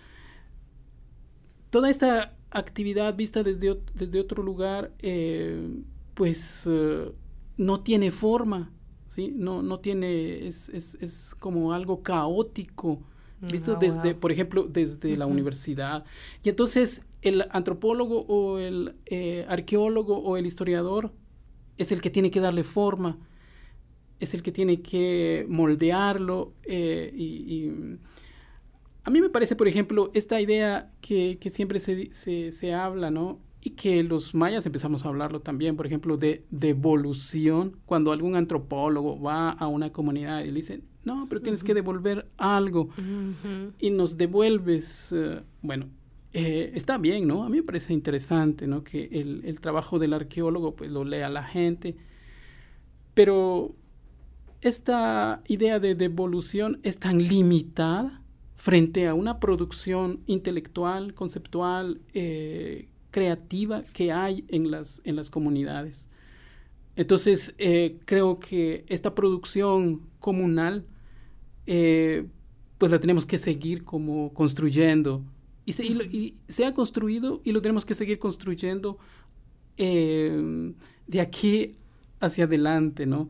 Toda 1.71 1.89
esta 1.89 2.37
actividad 2.51 3.15
vista 3.15 3.43
desde, 3.43 3.79
desde 3.95 4.21
otro 4.21 4.43
lugar, 4.43 4.93
eh, 5.01 5.69
pues 6.15 6.69
eh, 6.71 7.13
no 7.57 7.81
tiene 7.81 8.11
forma, 8.11 8.73
¿sí? 9.07 9.33
No, 9.35 9.63
no 9.63 9.81
tiene, 9.81 10.47
es, 10.47 10.69
es, 10.69 10.97
es 11.01 11.35
como 11.39 11.73
algo 11.73 12.03
caótico, 12.03 13.03
visto 13.41 13.77
desde, 13.77 14.15
por 14.15 14.33
ejemplo, 14.33 14.65
desde 14.65 15.17
la 15.17 15.27
universidad. 15.27 16.05
Y 16.43 16.49
entonces 16.49 17.05
el 17.23 17.47
antropólogo 17.51 18.23
o 18.23 18.59
el 18.59 18.97
eh, 19.07 19.45
arqueólogo 19.49 20.19
o 20.19 20.37
el 20.37 20.47
historiador 20.47 21.13
es 21.77 21.93
el 21.93 22.01
que 22.01 22.11
tiene 22.11 22.31
que 22.31 22.41
darle 22.41 22.65
forma, 22.65 23.19
es 24.21 24.35
el 24.35 24.43
que 24.43 24.53
tiene 24.53 24.83
que 24.83 25.47
moldearlo 25.49 26.53
y 26.67 27.71
a 29.09 29.11
mí 29.11 29.23
me 29.23 29.31
parece, 29.31 29.57
por 29.57 29.67
ejemplo, 29.67 30.11
esta 30.13 30.39
idea 30.39 30.93
que, 31.01 31.39
siempre 31.49 31.81
se, 31.81 32.75
habla, 32.75 33.11
¿no? 33.11 33.39
Y 33.63 33.71
que 33.71 34.03
los 34.03 34.35
mayas 34.35 34.67
empezamos 34.67 35.07
a 35.07 35.09
hablarlo 35.09 35.41
también, 35.41 35.77
por 35.77 35.87
ejemplo, 35.87 36.19
de 36.19 36.45
devolución, 36.51 37.79
cuando 37.87 38.13
algún 38.13 38.37
antropólogo 38.37 39.19
va 39.19 39.53
a 39.53 39.67
una 39.67 39.93
comunidad 39.93 40.41
y 40.41 40.49
le 40.49 40.53
dice, 40.53 40.83
no, 41.05 41.27
pero 41.29 41.41
tienes 41.41 41.65
que 41.65 41.75
devolver 41.75 42.29
algo 42.37 42.91
y 43.79 43.91
nos 43.91 44.17
devuelves, 44.17 45.13
eh, 45.13 45.43
bueno, 45.63 45.89
eh, 46.33 46.73
está 46.75 46.99
bien, 46.99 47.27
¿no? 47.27 47.45
A 47.45 47.49
mí 47.49 47.59
me 47.59 47.63
parece 47.63 47.93
interesante, 47.95 48.67
¿no? 48.67 48.85
Que 48.85 49.09
el, 49.13 49.43
el, 49.45 49.61
trabajo 49.61 49.99
del 49.99 50.13
arqueólogo 50.13 50.77
pues 50.77 50.91
lo 50.91 51.05
lea 51.05 51.29
la 51.31 51.43
gente, 51.45 51.97
pero 53.15 53.75
esta 54.61 55.43
idea 55.47 55.79
de 55.79 55.95
devolución 55.95 56.81
es 56.83 56.99
tan 56.99 57.19
limitada 57.19 58.23
frente 58.57 59.07
a 59.07 59.15
una 59.15 59.39
producción 59.39 60.21
intelectual, 60.27 61.15
conceptual, 61.15 62.01
eh, 62.13 62.89
creativa 63.13 63.83
que 63.93 64.13
hay 64.13 64.45
en 64.49 64.71
las, 64.71 65.01
en 65.05 65.15
las 65.15 65.31
comunidades. 65.31 66.09
Entonces, 66.99 67.55
eh, 67.59 68.01
creo 68.07 68.41
que 68.41 68.85
esta 68.89 69.15
producción 69.15 70.03
comunal, 70.19 70.85
eh, 71.65 72.27
pues 72.77 72.91
la 72.91 72.99
tenemos 72.99 73.25
que 73.25 73.39
seguir 73.39 73.85
como 73.85 74.35
construyendo. 74.35 75.23
Y 75.65 75.73
se, 76.49 76.67
ha 76.67 76.75
construido 76.75 77.41
y 77.45 77.53
lo 77.53 77.63
tenemos 77.63 77.85
que 77.87 77.95
seguir 77.95 78.19
construyendo 78.19 78.99
de 79.77 81.21
aquí 81.21 81.77
hacia 82.19 82.45
adelante, 82.45 83.07
¿no? 83.07 83.29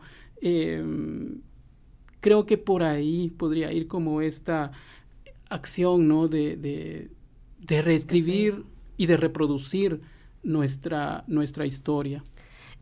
Creo 2.21 2.47
que 2.47 2.57
por 2.57 2.83
ahí 2.83 3.29
podría 3.37 3.71
ir 3.71 3.87
como 3.87 4.23
esta 4.23 4.73
acción, 5.51 6.09
¿no? 6.09 6.27
De, 6.29 6.57
de, 6.57 7.83
reescribir 7.83 8.65
y 8.97 9.05
de 9.05 9.19
reproducir 9.19 10.01
nuestra, 10.43 11.25
nuestra 11.27 11.67
historia. 11.67 12.25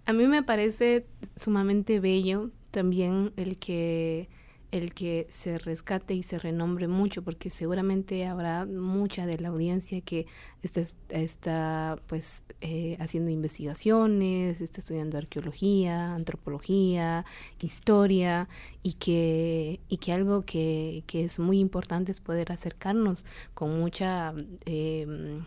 A 0.06 0.12
mí 0.12 0.26
me 0.26 0.42
parece 0.42 1.06
sumamente 1.34 1.98
bello 2.00 2.50
también 2.70 3.32
el 3.36 3.58
que 3.58 4.28
el 4.70 4.94
que 4.94 5.26
se 5.30 5.58
rescate 5.58 6.14
y 6.14 6.22
se 6.22 6.38
renombre 6.38 6.88
mucho, 6.88 7.22
porque 7.22 7.50
seguramente 7.50 8.26
habrá 8.26 8.66
mucha 8.66 9.26
de 9.26 9.38
la 9.38 9.48
audiencia 9.48 10.00
que 10.00 10.26
está, 10.62 10.82
está 11.10 11.98
pues 12.06 12.44
eh, 12.60 12.96
haciendo 13.00 13.30
investigaciones, 13.30 14.60
está 14.60 14.80
estudiando 14.80 15.18
arqueología, 15.18 16.14
antropología, 16.14 17.24
historia, 17.60 18.48
y 18.82 18.94
que, 18.94 19.80
y 19.88 19.96
que 19.98 20.12
algo 20.12 20.42
que, 20.42 21.04
que 21.06 21.24
es 21.24 21.38
muy 21.38 21.58
importante 21.58 22.12
es 22.12 22.20
poder 22.20 22.52
acercarnos 22.52 23.24
con 23.54 23.78
mucha... 23.78 24.34
Eh, 24.66 25.40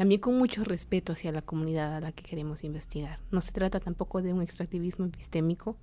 también 0.00 0.22
con 0.22 0.38
mucho 0.38 0.64
respeto 0.64 1.12
hacia 1.12 1.30
la 1.30 1.42
comunidad 1.42 1.94
a 1.94 2.00
la 2.00 2.10
que 2.10 2.22
queremos 2.22 2.64
investigar. 2.64 3.20
No 3.30 3.42
se 3.42 3.52
trata 3.52 3.80
tampoco 3.80 4.22
de 4.22 4.32
un 4.32 4.40
extractivismo 4.40 5.04
epistémico, 5.04 5.76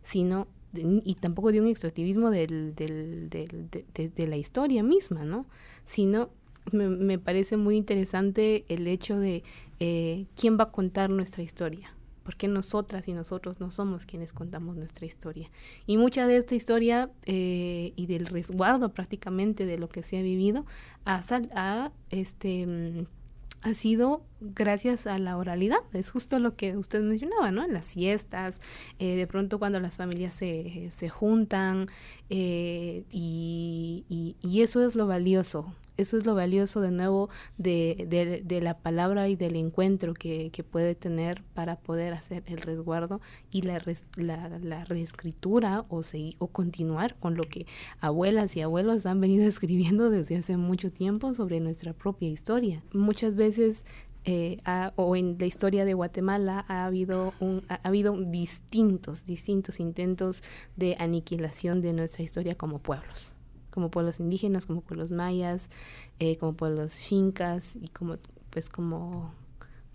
sino 0.00 0.48
y 0.72 1.14
tampoco 1.16 1.52
de 1.52 1.60
un 1.60 1.66
extractivismo 1.66 2.30
del, 2.30 2.74
del, 2.74 3.28
de, 3.28 4.26
la 4.26 4.36
historia 4.38 4.82
misma, 4.82 5.26
¿no? 5.26 5.44
Sino 5.84 6.30
me, 6.72 6.88
me, 6.88 7.18
parece 7.18 7.58
muy 7.58 7.76
interesante 7.76 8.64
el 8.70 8.86
hecho 8.86 9.18
de 9.18 9.42
eh, 9.80 10.24
quién 10.34 10.58
va 10.58 10.64
a 10.64 10.72
contar 10.72 11.10
nuestra 11.10 11.42
historia. 11.42 11.94
Porque 12.22 12.48
nosotras 12.48 13.06
y 13.06 13.12
nosotros 13.12 13.60
no 13.60 13.70
somos 13.70 14.06
quienes 14.06 14.32
contamos 14.32 14.76
nuestra 14.76 15.04
historia. 15.04 15.50
Y 15.86 15.98
mucha 15.98 16.26
de 16.26 16.38
esta 16.38 16.54
historia 16.54 17.10
eh, 17.26 17.92
y 17.96 18.06
del 18.06 18.24
resguardo 18.24 18.94
prácticamente 18.94 19.66
de 19.66 19.78
lo 19.78 19.90
que 19.90 20.02
se 20.02 20.16
ha 20.16 20.22
vivido 20.22 20.64
a, 21.04 21.22
a 21.54 21.92
este, 22.10 22.66
mm, 22.66 23.17
ha 23.62 23.74
sido 23.74 24.22
gracias 24.40 25.06
a 25.06 25.18
la 25.18 25.36
oralidad. 25.36 25.80
Es 25.92 26.10
justo 26.10 26.38
lo 26.38 26.56
que 26.56 26.76
usted 26.76 27.02
mencionaba, 27.02 27.50
¿no? 27.50 27.64
En 27.64 27.72
las 27.72 27.94
fiestas, 27.94 28.60
eh, 28.98 29.16
de 29.16 29.26
pronto 29.26 29.58
cuando 29.58 29.80
las 29.80 29.96
familias 29.96 30.34
se, 30.34 30.90
se 30.90 31.08
juntan 31.08 31.88
eh, 32.30 33.04
y, 33.10 34.36
y, 34.40 34.62
eso 34.62 34.86
es 34.86 34.94
lo 34.94 35.06
valioso. 35.06 35.72
Eso 35.98 36.16
es 36.16 36.24
lo 36.24 36.34
valioso 36.34 36.80
de 36.80 36.90
nuevo 36.90 37.28
de, 37.58 38.60
la 38.62 38.78
palabra 38.78 39.28
y 39.28 39.36
del 39.36 39.56
encuentro 39.56 40.14
que, 40.14 40.50
puede 40.70 40.94
tener 40.94 41.42
para 41.54 41.76
poder 41.76 42.14
hacer 42.14 42.42
el 42.46 42.58
resguardo 42.58 43.20
y 43.50 43.62
la, 43.62 43.82
la, 44.16 44.58
la 44.58 44.84
reescritura 44.84 45.84
o, 45.88 46.02
seguir, 46.02 46.36
o 46.38 46.48
continuar 46.48 47.16
con 47.18 47.36
lo 47.36 47.44
que 47.44 47.66
abuelas 48.00 48.56
y 48.56 48.60
abuelos 48.60 49.06
han 49.06 49.20
venido 49.20 49.44
escribiendo 49.48 50.08
desde 50.08 50.36
hace 50.36 50.56
mucho 50.56 50.92
tiempo 50.92 51.34
sobre 51.34 51.60
nuestra 51.60 51.92
propia 51.92 52.28
historia. 52.28 52.82
Muchas 52.92 53.34
veces 53.34 53.84
eh, 54.30 54.58
o 54.96 55.16
en 55.16 55.36
la 55.38 55.46
historia 55.46 55.84
de 55.86 55.94
Guatemala 55.94 56.64
ha 56.68 56.84
habido, 56.84 57.32
un, 57.40 57.64
ha, 57.68 57.76
habido 57.82 58.14
distintos, 58.14 59.24
distintos 59.24 59.80
intentos 59.80 60.42
de 60.76 60.96
aniquilación 60.98 61.80
de 61.80 61.94
nuestra 61.94 62.22
historia 62.22 62.54
como 62.54 62.78
pueblos, 62.78 63.34
como 63.70 63.90
pueblos 63.90 64.20
indígenas, 64.20 64.66
como 64.66 64.80
pueblos 64.80 65.10
mayas, 65.10 65.70
eh, 66.18 66.36
como 66.36 66.54
pueblos 66.54 66.92
xincas 66.92 67.76
y 67.76 67.88
como, 67.88 68.16
pues 68.50 68.68
como, 68.68 69.32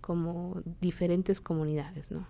como 0.01 0.62
diferentes 0.82 1.42
comunidades, 1.42 2.12
¿no? 2.12 2.27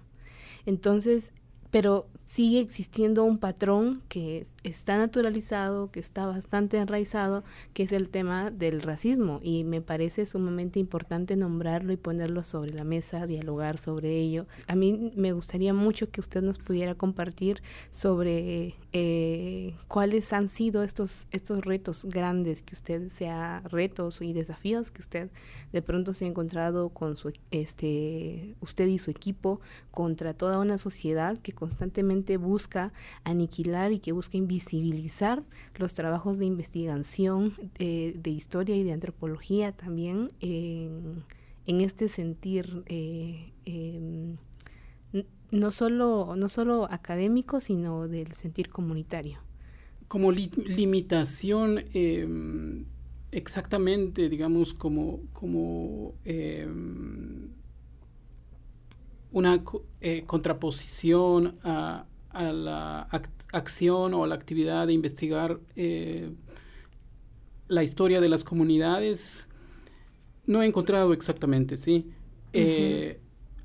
Entonces, 0.66 1.32
pero 1.74 2.06
sigue 2.24 2.60
existiendo 2.60 3.24
un 3.24 3.39
patrón 3.39 4.03
que 4.08 4.46
está 4.63 4.96
naturalizado, 4.96 5.89
que 5.89 6.00
está 6.00 6.27
bastante 6.27 6.77
enraizado, 6.77 7.44
que 7.74 7.82
es 7.82 7.92
el 7.92 8.10
tema 8.10 8.51
del 8.51 8.84
racismo 8.84 9.39
y 9.42 9.63
me 9.63 9.82
parece 9.82 10.27
sumamente 10.27 10.80
importante 10.80 11.36
nombrarlo 11.36 11.92
y 11.92 11.98
ponerlo 11.98 12.44
sobre 12.44 12.74
la 12.74 12.84
mesa, 12.84 13.25
dialogar 13.25 13.80
sobre 13.80 14.20
ello. 14.20 14.46
A 14.68 14.75
mí 14.75 15.12
me 15.16 15.33
gustaría 15.33 15.74
mucho 15.74 16.12
que 16.12 16.22
usted 16.22 16.44
nos 16.44 16.59
pudiera 16.59 16.94
compartir 16.94 17.64
sobre 17.90 18.75
eh, 18.92 19.75
cuáles 19.88 20.31
han 20.31 20.50
sido 20.50 20.83
estos, 20.83 21.25
estos 21.31 21.66
retos 21.66 22.05
grandes 22.05 22.62
que 22.62 22.75
usted 22.75 23.09
se 23.09 23.29
ha, 23.29 23.62
retos 23.62 24.22
y 24.22 24.31
desafíos 24.31 24.92
que 24.92 25.01
usted 25.01 25.31
de 25.74 25.81
pronto 25.81 26.14
se 26.14 26.25
ha 26.25 26.27
encontrado 26.27 26.90
con 26.90 27.18
su, 27.18 27.33
este, 27.51 28.55
usted 28.62 28.88
y 28.88 29.00
su 29.00 29.12
equipo 29.12 29.59
contra 29.92 30.33
toda 30.33 30.59
una 30.59 30.77
sociedad 30.77 31.38
que 31.40 31.51
constantemente 31.51 32.38
busca 32.38 32.94
aniquilar 33.24 33.92
y 33.92 34.00
que 34.00 34.12
busca 34.12 34.38
invisibilizar 34.38 35.44
los 35.75 35.96
trabajos 35.96 36.38
de 36.38 36.46
investigación 36.46 37.53
eh, 37.79 38.14
de 38.16 38.29
historia 38.29 38.75
y 38.75 38.83
de 38.83 38.94
antropología 38.94 39.72
también 39.72 40.29
en, 40.40 41.24
este 41.66 42.07
sentir 42.07 42.83
eh, 42.86 43.51
em, 43.66 44.38
no 45.50 45.72
solo, 45.72 46.36
no 46.36 46.50
solo 46.50 46.88
académico, 46.92 47.62
sino 47.62 48.07
del 48.07 48.33
sentir 48.33 48.70
comunitario. 48.70 49.40
Como 50.07 50.31
limitación, 50.31 51.86
em, 51.94 52.86
exactamente, 53.33 54.29
digamos, 54.29 54.74
como, 54.74 55.22
como 55.33 56.13
em, 56.24 57.50
una 59.31 59.63
eh, 60.01 60.24
contraposición 60.25 61.57
a, 61.63 62.05
la 62.31 63.01
acción 63.51 64.15
o 64.15 64.24
a 64.24 64.27
la 64.27 64.33
actividad 64.33 64.87
de 64.87 64.93
investigar 64.93 65.59
eh, 65.75 66.31
la 67.67 67.83
historia 67.83 68.22
de 68.22 68.27
las 68.27 68.43
comunidades, 68.43 69.48
no 70.48 70.63
he 70.63 70.65
encontrado 70.65 71.13
exactamente, 71.13 71.77
¿sí? 71.77 72.07
Eh, 72.53 73.19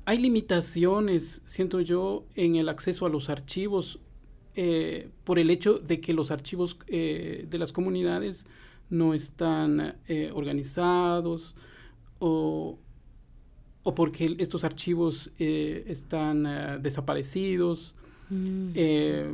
hay 0.05 0.19
limitaciones, 0.19 1.41
siento 1.45 1.81
yo, 1.81 2.25
en 2.35 2.57
el 2.57 2.69
acceso 2.69 3.07
a 3.07 3.09
los 3.09 3.29
archivos 3.29 3.99
por 5.23 5.39
el 5.39 5.49
hecho 5.51 5.79
de 5.79 6.01
que 6.01 6.13
los 6.13 6.31
archivos 6.31 6.77
de 6.85 7.57
las 7.57 7.71
comunidades 7.71 8.45
no 8.89 9.13
están 9.13 9.95
organizados 10.33 11.55
o, 12.19 12.77
o 13.83 13.95
porque 13.95 14.35
estos 14.39 14.63
archivos 14.63 15.31
eh, 15.39 15.83
están 15.87 16.45
eh, 16.45 16.77
desaparecidos, 16.81 17.95
mm. 18.29 18.69
eh, 18.75 19.31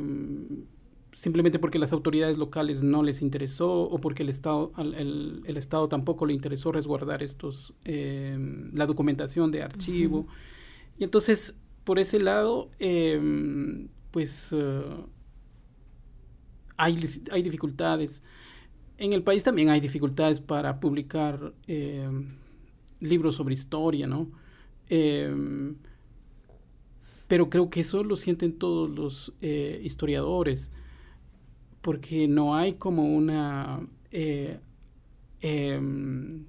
simplemente 1.12 1.58
porque 1.58 1.78
las 1.78 1.92
autoridades 1.92 2.38
locales 2.38 2.82
no 2.82 3.02
les 3.02 3.22
interesó 3.22 3.82
o 3.82 3.98
porque 4.00 4.22
el 4.22 4.28
Estado, 4.28 4.72
el, 4.78 5.56
Estado 5.56 5.88
tampoco 5.88 6.26
le 6.26 6.34
interesó 6.34 6.72
resguardar 6.72 7.22
estos, 7.22 7.74
la 7.84 8.86
documentación 8.86 9.50
de 9.50 9.62
archivo. 9.62 10.26
Y 10.98 11.04
entonces, 11.04 11.58
por 11.84 11.98
ese 11.98 12.20
lado, 12.20 12.68
pues 14.10 14.54
hay, 16.76 16.98
hay 17.30 17.42
dificultades. 17.42 18.22
En 18.98 19.12
el 19.12 19.22
país 19.22 19.44
también 19.44 19.68
hay 19.68 19.80
dificultades 19.80 20.40
para 20.40 20.80
publicar 20.80 21.52
libros 23.00 23.34
sobre 23.34 23.54
historia, 23.54 24.06
¿no? 24.06 24.30
Em, 24.88 25.76
pero 27.28 27.50
creo 27.50 27.70
que 27.70 27.80
eso 27.80 28.04
lo 28.04 28.16
sienten 28.16 28.58
todos 28.58 28.90
los 28.90 29.34
eh, 29.40 29.80
historiadores, 29.82 30.70
porque 31.82 32.28
no 32.28 32.54
hay 32.56 32.74
como 32.74 33.14
una 33.14 33.86
eh, 34.10 34.58
em, 35.40 36.44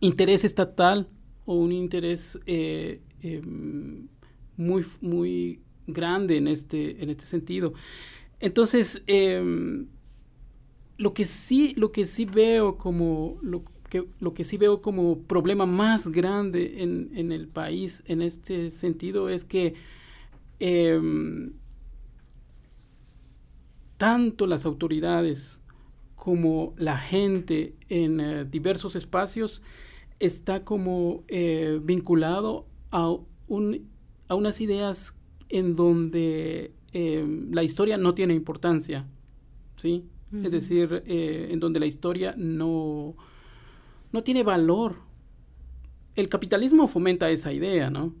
interés 0.00 0.44
estatal 0.44 1.08
o 1.46 1.54
un 1.54 1.72
interés 1.72 2.38
eh, 2.46 3.00
em, 3.22 4.08
muy, 4.56 4.84
muy 5.00 5.60
grande 5.86 6.36
en 6.36 6.48
este, 6.48 7.02
en 7.02 7.10
este 7.10 7.24
sentido. 7.24 7.72
Entonces, 8.40 9.02
lo 10.96 11.14
que 11.14 11.24
sí, 11.24 11.74
lo 11.76 11.92
que 11.92 12.04
sí 12.06 12.24
veo 12.24 12.76
como 12.76 13.38
lo, 13.42 13.64
lo 14.20 14.34
que 14.34 14.44
sí 14.44 14.56
veo 14.56 14.82
como 14.82 15.18
problema 15.18 15.66
más 15.66 16.08
grande 16.08 16.82
en, 16.82 17.32
el 17.32 17.48
país 17.48 18.02
en 18.06 18.22
este 18.22 18.70
sentido 18.70 19.28
es 19.28 19.44
que 19.44 19.74
em, 20.58 21.52
tanto 23.96 24.46
las 24.46 24.64
autoridades 24.64 25.60
como 26.16 26.74
la 26.76 26.96
gente 26.96 27.74
en 27.88 28.20
eh, 28.20 28.44
diversos 28.44 28.96
espacios 28.96 29.62
está 30.20 30.64
como 30.64 31.24
eh, 31.28 31.80
vinculado 31.82 32.66
a, 32.90 33.16
a 34.28 34.34
unas 34.34 34.60
ideas 34.60 35.16
en 35.48 35.74
donde 35.74 36.72
em, 36.92 37.52
la 37.52 37.62
historia 37.62 37.98
no 37.98 38.14
tiene 38.14 38.34
importancia, 38.34 39.06
¿sí? 39.76 40.04
Es 40.42 40.50
decir, 40.50 41.02
eh, 41.06 41.48
en 41.50 41.60
donde 41.60 41.78
la 41.78 41.86
historia 41.86 42.34
no, 42.36 43.14
no 44.12 44.22
tiene 44.22 44.42
valor. 44.42 44.96
El 46.16 46.28
capitalismo 46.28 46.88
fomenta 46.88 47.30
esa 47.30 47.52
idea, 47.52 47.90
¿no? 47.90 48.14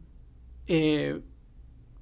Eh, 0.66 1.20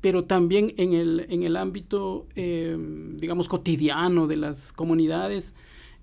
pero 0.00 0.24
también 0.24 0.74
en 0.76 0.92
el, 0.92 1.26
en 1.28 1.44
el 1.44 1.56
ámbito, 1.56 2.26
eh, 2.34 2.76
digamos, 3.16 3.48
cotidiano 3.48 4.26
de 4.26 4.36
las 4.36 4.72
comunidades, 4.72 5.54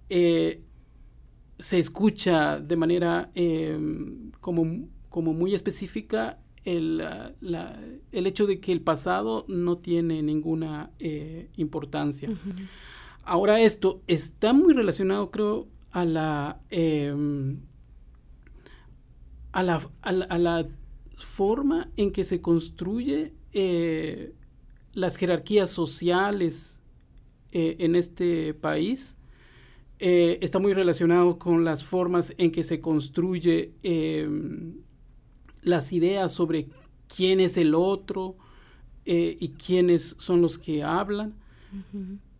se 0.09 1.77
escucha 1.77 2.59
de 2.59 2.75
manera 2.75 3.31
como, 4.39 4.87
como 5.09 5.33
muy 5.33 5.53
específica 5.53 6.39
el, 6.63 7.03
el, 8.11 8.25
hecho 8.25 8.47
de 8.47 8.59
que 8.59 8.71
el 8.71 8.81
pasado 8.81 9.45
no 9.47 9.77
tiene 9.77 10.23
ninguna 10.23 10.91
importancia. 11.57 12.29
Ahora 13.29 13.61
esto 13.61 14.01
está 14.07 14.53
muy 14.53 14.73
relacionado, 14.73 15.29
creo, 15.29 15.67
a 15.91 16.03
la, 16.03 16.59
em, 16.71 17.59
a 19.51 19.61
la, 19.61 19.87
a 20.01 20.37
la, 20.39 20.65
forma 21.15 21.91
en 21.95 22.11
que 22.11 22.23
se 22.23 22.41
construye 22.41 23.35
eh, 23.53 24.33
las 24.93 25.17
jerarquías 25.17 25.69
sociales 25.69 26.79
eh, 27.51 27.75
en 27.77 27.95
este 27.95 28.55
país. 28.55 29.15
Eh, 29.99 30.39
está 30.41 30.57
muy 30.57 30.73
relacionado 30.73 31.37
con 31.37 31.63
las 31.63 31.83
formas 31.83 32.33
en 32.39 32.51
que 32.51 32.63
se 32.63 32.79
construye 32.79 33.73
em, 33.83 34.73
las 35.61 35.93
ideas 35.93 36.31
sobre 36.31 36.67
quién 37.15 37.41
es 37.41 37.57
el 37.57 37.75
otro 37.75 38.37
y 39.05 39.49
quiénes 39.49 40.15
son 40.17 40.41
los 40.41 40.57
que 40.57 40.83
hablan. 40.83 41.35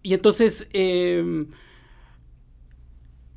Y 0.01 0.13
entonces, 0.13 0.67
em, 0.71 1.47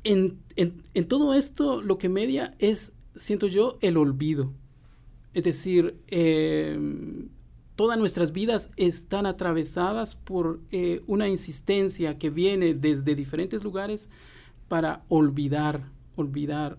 en, 0.03 1.07
todo 1.07 1.33
esto, 1.33 1.81
lo 1.81 1.97
que 1.97 2.09
media 2.09 2.55
es, 2.59 2.95
siento 3.15 3.47
yo, 3.47 3.77
el 3.81 3.97
olvido. 3.97 4.53
Es 5.33 5.43
decir, 5.43 5.97
em, 6.07 7.29
todas 7.75 7.97
nuestras 7.97 8.31
vidas 8.31 8.71
están 8.77 9.25
atravesadas 9.25 10.15
por 10.15 10.61
eh, 10.71 11.01
una 11.07 11.27
insistencia 11.27 12.17
que 12.17 12.29
viene 12.29 12.73
desde 12.73 13.15
diferentes 13.15 13.63
lugares 13.63 14.09
para 14.67 15.03
olvidar, 15.09 15.89
olvidar. 16.15 16.77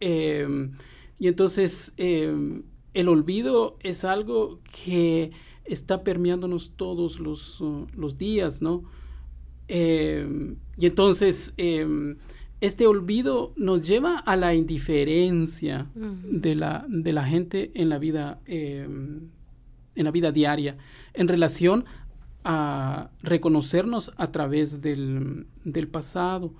Em, 0.00 0.72
y 1.18 1.28
entonces, 1.28 1.92
el 1.96 3.08
olvido 3.08 3.76
es 3.80 4.04
algo 4.04 4.60
que 4.84 5.32
está 5.64 6.02
permeándonos 6.02 6.72
todos 6.76 7.20
los, 7.20 7.60
uh, 7.60 7.86
los 7.94 8.18
días, 8.18 8.60
¿no? 8.62 8.84
Em, 9.72 10.56
y 10.76 10.86
entonces, 10.86 11.54
em, 11.56 12.16
este 12.60 12.88
olvido 12.88 13.52
nos 13.56 13.86
lleva 13.86 14.18
a 14.18 14.34
la 14.34 14.52
indiferencia 14.52 15.86
de, 15.94 16.56
la, 16.56 16.84
de, 16.88 17.12
la, 17.12 17.24
gente 17.24 17.70
en 17.74 17.88
la 17.88 17.98
vida, 17.98 18.40
em, 18.46 19.28
en 19.94 20.04
la 20.04 20.10
vida 20.10 20.32
diaria, 20.32 20.76
en 21.14 21.28
relación 21.28 21.84
a 22.42 23.10
reconocernos 23.22 24.12
a 24.16 24.32
través 24.32 24.82
del, 24.82 25.46
del 25.62 25.86
pasado. 25.86 26.52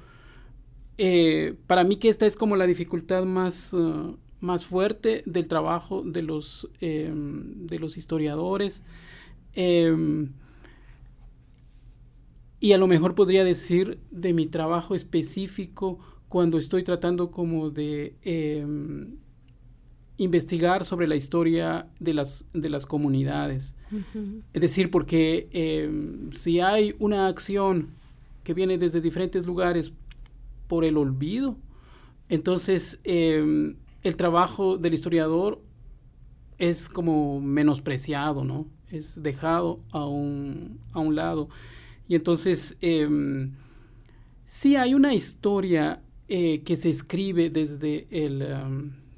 Eh, 0.96 1.56
para 1.66 1.82
mí 1.82 1.96
que 1.96 2.10
esta 2.10 2.26
es 2.26 2.36
como 2.36 2.54
la 2.54 2.66
dificultad 2.66 3.24
más, 3.24 3.74
uh, 3.74 4.16
más 4.38 4.64
fuerte 4.64 5.24
del 5.26 5.48
trabajo 5.48 6.02
de 6.04 6.22
los, 6.22 6.68
de 6.80 7.78
los 7.80 7.96
historiadores. 7.96 8.84
Y 12.60 12.72
a 12.72 12.78
lo 12.78 12.86
mejor 12.86 13.14
podría 13.14 13.42
decir 13.42 13.98
de 14.10 14.34
mi 14.34 14.46
trabajo 14.46 14.94
específico 14.94 15.98
cuando 16.28 16.58
estoy 16.58 16.84
tratando 16.84 17.30
como 17.30 17.70
de 17.70 18.14
em, 18.22 19.16
investigar 20.18 20.84
sobre 20.84 21.08
la 21.08 21.16
historia 21.16 21.88
de 21.98 22.12
las, 22.12 22.44
de 22.52 22.68
las 22.68 22.84
comunidades. 22.84 23.74
Es 24.52 24.60
decir, 24.60 24.90
porque 24.90 25.48
em, 25.52 26.30
si 26.32 26.60
hay 26.60 26.94
una 26.98 27.26
acción 27.26 27.88
que 28.44 28.52
viene 28.52 28.76
desde 28.76 29.00
diferentes 29.00 29.46
lugares 29.46 29.92
por 30.68 30.84
el 30.84 30.98
olvido, 30.98 31.56
entonces 32.28 33.00
em, 33.04 33.76
el 34.02 34.16
trabajo 34.16 34.76
del 34.76 34.94
historiador 34.94 35.62
es 36.58 36.90
como 36.90 37.40
menospreciado, 37.40 38.44
¿no? 38.44 38.66
Es 38.88 39.22
dejado 39.22 39.80
a 39.90 40.06
un, 40.06 40.78
a 40.92 41.00
un 41.00 41.16
lado. 41.16 41.48
Y 42.10 42.16
entonces, 42.16 42.76
eh, 42.80 43.08
sí 44.44 44.74
hay 44.74 44.94
una 44.94 45.14
historia 45.14 46.02
eh, 46.26 46.60
que 46.64 46.74
se 46.74 46.90
escribe 46.90 47.50
desde, 47.50 48.08
el, 48.10 48.44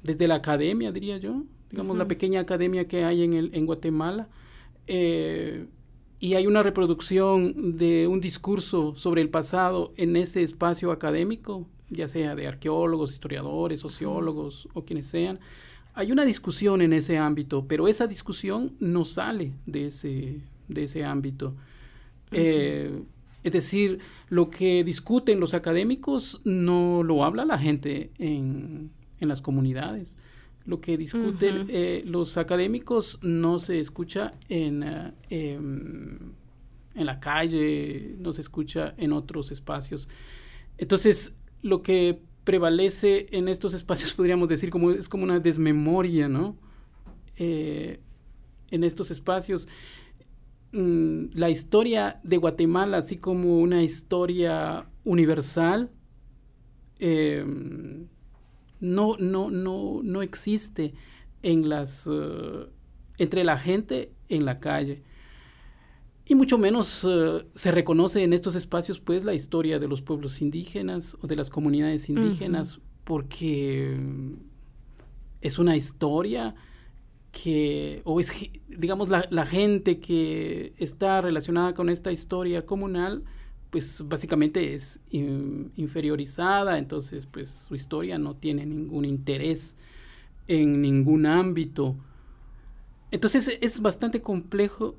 desde 0.03 0.27
la 0.27 0.35
academia, 0.35 0.91
diría 0.91 1.17
yo, 1.17 1.41
digamos, 1.71 1.97
la 1.97 2.07
pequeña 2.07 2.41
academia 2.41 2.87
que 2.87 3.03
hay 3.03 3.23
en, 3.23 3.33
el, 3.33 3.49
en 3.55 3.65
Guatemala. 3.65 4.29
Eh, 4.85 5.65
y 6.19 6.35
hay 6.35 6.45
una 6.45 6.61
reproducción 6.61 7.79
de 7.79 8.05
un 8.05 8.21
discurso 8.21 8.95
sobre 8.95 9.23
el 9.23 9.29
pasado 9.29 9.91
en 9.97 10.15
ese 10.15 10.43
espacio 10.43 10.91
académico, 10.91 11.67
ya 11.89 12.07
sea 12.07 12.35
de 12.35 12.45
arqueólogos, 12.45 13.11
historiadores, 13.11 13.79
sociólogos 13.79 14.69
o 14.75 14.85
quienes 14.85 15.07
sean. 15.07 15.39
Hay 15.95 16.11
una 16.11 16.25
discusión 16.25 16.79
en 16.83 16.93
ese 16.93 17.17
ámbito, 17.17 17.65
pero 17.67 17.87
esa 17.87 18.05
discusión 18.05 18.73
no 18.79 19.03
sale 19.03 19.53
de 19.65 19.87
ese, 19.87 20.41
de 20.67 20.83
ese 20.83 21.03
ámbito. 21.03 21.55
Eh, 22.33 23.03
es 23.43 23.51
decir, 23.51 23.99
lo 24.29 24.49
que 24.49 24.83
discuten 24.83 25.39
los 25.39 25.53
académicos 25.53 26.41
no 26.43 27.03
lo 27.03 27.23
habla 27.23 27.45
la 27.45 27.57
gente 27.57 28.11
en, 28.17 28.91
las 29.19 29.41
comunidades. 29.41 30.17
Lo 30.65 30.81
que 30.81 30.97
discuten 30.97 31.65
eh, 31.69 32.03
los 32.05 32.37
académicos 32.37 33.19
no 33.21 33.59
se 33.59 33.79
escucha 33.79 34.33
en, 34.49 34.83
eh, 34.83 35.13
em, 35.29 36.19
en 36.95 37.05
la 37.05 37.19
calle, 37.19 38.15
no 38.19 38.33
se 38.33 38.41
escucha 38.41 38.93
en 38.97 39.13
otros 39.13 39.51
espacios. 39.51 40.09
Entonces, 40.77 41.37
lo 41.61 41.81
que 41.81 42.21
prevalece 42.43 43.27
en 43.31 43.47
estos 43.47 43.73
espacios, 43.73 44.13
podríamos 44.13 44.49
decir, 44.49 44.69
como, 44.69 44.91
es 44.91 45.07
como 45.09 45.23
una 45.23 45.39
desmemoria, 45.39 46.27
¿no? 46.27 46.57
en 48.73 48.83
estos 48.83 49.11
espacios. 49.11 49.67
Mm, 50.73 51.25
la 51.35 51.51
historia 51.51 52.19
de 52.23 52.37
Guatemala, 52.37 52.97
así 52.97 53.17
como 53.17 53.59
una 53.59 53.83
historia 53.83 54.87
universal, 55.03 55.91
em, 56.97 58.07
no, 58.79 59.15
no, 59.17 59.51
no, 59.51 60.01
no 60.03 60.21
existe 60.23 60.95
en 61.43 61.69
las, 61.69 62.09
eh, 62.11 62.67
entre 63.19 63.43
la 63.43 63.57
gente 63.57 64.13
en 64.29 64.45
la 64.45 64.59
calle. 64.59 65.03
Y 66.25 66.33
mucho 66.33 66.57
menos 66.57 67.05
eh, 67.07 67.45
se 67.53 67.71
reconoce 67.71 68.23
en 68.23 68.33
estos 68.33 68.55
espacios 68.55 68.99
pues 68.99 69.23
la 69.23 69.35
historia 69.35 69.77
de 69.77 69.87
los 69.87 70.01
pueblos 70.01 70.41
indígenas 70.41 71.15
o 71.21 71.27
de 71.27 71.35
las 71.35 71.51
comunidades 71.51 72.09
indígenas, 72.09 72.79
porque 73.03 73.95
es 75.41 75.59
una 75.59 75.75
historia 75.75 76.55
que, 77.33 78.03
o 78.05 78.19
es, 78.19 78.31
digamos, 78.69 79.09
la, 79.09 79.45
gente 79.45 79.99
que 79.99 80.73
está 80.77 81.19
relacionada 81.19 81.73
con 81.73 81.89
esta 81.89 82.11
historia 82.11 82.63
comunal, 82.65 83.23
pues 83.71 84.07
básicamente 84.07 84.75
es 84.75 85.01
inferiorizada, 85.09 86.77
entonces 86.77 87.25
pues 87.25 87.49
su 87.49 87.73
historia 87.73 88.19
no 88.19 88.35
tiene 88.35 88.67
ningún 88.67 89.03
interés 89.03 89.75
en 90.47 90.79
ningún 90.79 91.25
ámbito. 91.25 91.95
Entonces 93.09 93.57
es 93.59 93.81
bastante 93.81 94.21
complejo, 94.21 94.95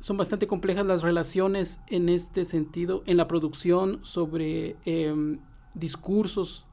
son 0.00 0.16
bastante 0.16 0.48
complejas 0.48 0.84
las 0.84 1.02
relaciones 1.02 1.78
en 1.86 2.08
este 2.08 2.44
sentido, 2.44 3.04
en 3.06 3.16
la 3.16 3.28
producción 3.28 4.00
sobre 4.02 4.74
em, 4.84 5.38
discursos 5.74 6.66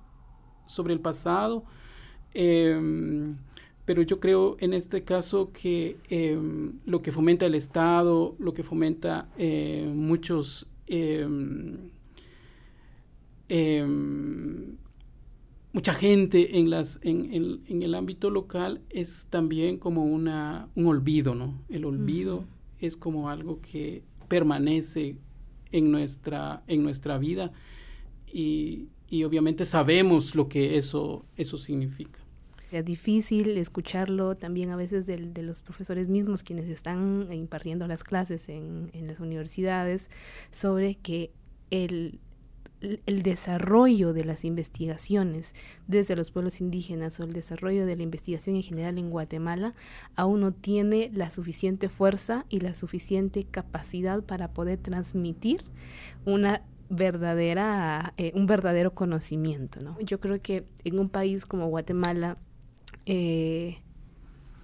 sobre 0.66 0.94
el 0.94 1.00
pasado, 1.00 1.64
Em, 2.34 3.36
pero 3.86 4.02
yo 4.04 4.20
creo 4.20 4.56
en 4.60 4.74
este 4.74 5.04
caso 5.04 5.52
que 5.52 5.98
em, 6.10 6.74
lo 6.86 7.02
que 7.02 7.12
fomenta 7.12 7.46
el 7.46 7.56
Estado, 7.56 8.36
lo 8.40 8.54
que 8.54 8.64
fomenta 8.64 9.30
eh, 9.38 9.92
muchos 9.94 10.68
em, 10.88 11.78
mucha 15.74 15.94
gente 15.94 16.60
en, 16.60 16.70
las, 16.70 17.00
en, 17.04 17.62
el 17.68 17.96
ámbito 17.96 18.30
local 18.30 18.82
es 18.90 19.28
también 19.30 19.78
como 19.78 20.06
una, 20.06 20.68
un 20.76 20.88
olvido, 20.88 21.36
¿no? 21.36 21.62
El 21.70 21.86
olvido 21.86 22.46
es 22.80 22.98
como 22.98 23.30
algo 23.30 23.62
que 23.62 24.04
permanece 24.28 25.18
en 25.72 25.92
nuestra, 25.92 26.64
en 26.68 26.84
nuestra 26.84 27.18
vida 27.18 27.52
y, 28.32 28.88
y 29.10 29.24
obviamente 29.24 29.66
sabemos 29.66 30.36
lo 30.36 30.50
que 30.50 30.78
eso, 30.78 31.26
eso 31.38 31.58
significa. 31.58 32.19
Es 32.72 32.86
difícil 32.86 33.58
escucharlo 33.58 34.36
también 34.36 34.70
a 34.70 34.76
veces 34.76 35.06
de, 35.06 35.18
de 35.18 35.44
los 35.44 35.62
profesores 35.62 36.08
mismos 36.08 36.44
quienes 36.44 36.66
están 36.70 37.28
impartiendo 37.32 37.88
las 37.88 38.04
clases 38.04 38.50
en, 38.50 38.92
en 38.94 39.08
las 39.08 39.20
universidades 39.20 40.12
sobre 40.52 40.96
que 40.96 41.32
el, 41.72 42.20
el 42.82 43.24
desarrollo 43.24 44.14
de 44.14 44.24
las 44.24 44.46
investigaciones 44.46 45.54
desde 45.88 46.16
los 46.16 46.32
pueblos 46.32 46.62
indígenas 46.62 47.20
o 47.20 47.24
el 47.24 47.34
desarrollo 47.34 47.86
de 47.86 47.96
la 47.96 48.04
investigación 48.04 48.56
en 48.56 48.64
general 48.64 48.98
en 48.98 49.10
Guatemala 49.10 49.74
aún 50.16 50.42
no 50.42 50.54
tiene 50.54 51.12
la 51.14 51.32
suficiente 51.32 51.90
fuerza 51.90 52.46
y 52.50 52.60
la 52.60 52.74
suficiente 52.74 53.44
capacidad 53.44 54.24
para 54.24 54.54
poder 54.54 54.78
transmitir 54.78 55.64
una 56.26 56.64
verdadera, 56.90 58.14
eh, 58.18 58.32
un 58.34 58.48
verdadero 58.48 58.94
conocimiento. 58.94 59.82
¿no? 59.82 60.00
Yo 60.00 60.20
creo 60.20 60.42
que 60.42 60.66
en 60.84 61.00
un 61.00 61.10
país 61.10 61.46
como 61.46 61.68
Guatemala 61.68 62.38
eh, 63.12 63.82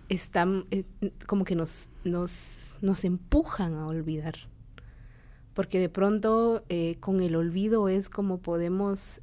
están, 0.08 0.66
eh, 0.70 0.84
como 1.26 1.46
que 1.46 1.56
nos, 1.56 1.90
nos, 2.04 2.76
nos 2.80 3.04
empujan 3.04 3.74
a 3.74 3.88
olvidar 3.88 4.36
porque 5.56 5.80
de 5.80 5.90
pronto 5.90 6.64
eh, 6.70 6.98
con 7.00 7.22
el 7.22 7.36
olvido 7.36 7.88
es 7.88 8.10
como 8.10 8.40
podemos, 8.40 9.22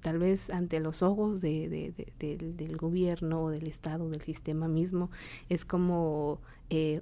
tal 0.00 0.18
vez 0.18 0.50
ante 0.50 0.78
los 0.78 1.02
ojos 1.02 1.40
de, 1.40 1.94
del, 2.18 2.76
gobierno 2.76 3.44
o 3.44 3.50
del 3.50 3.66
Estado, 3.66 4.10
del 4.10 4.20
sistema 4.20 4.68
mismo, 4.68 5.10
es 5.48 5.64
como 5.64 6.42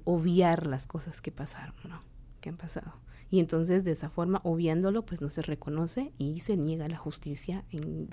obviar 0.05 0.69
las 0.69 0.87
cosas 0.87 1.21
que 1.21 1.33
pasaron, 1.33 1.75
¿no? 1.89 2.01
que 2.41 2.51
han 2.51 2.57
pasado. 2.57 2.95
Y 3.31 3.41
entonces 3.41 3.85
de 3.85 3.93
esa 3.93 4.11
forma, 4.11 4.41
obviándolo, 4.45 5.05
pues 5.05 5.21
no 5.21 5.29
se 5.29 5.43
reconoce 5.43 6.13
y 6.19 6.41
se 6.41 6.57
niega 6.57 6.89
la 6.89 6.97
justicia 6.97 7.65
en, 7.71 8.09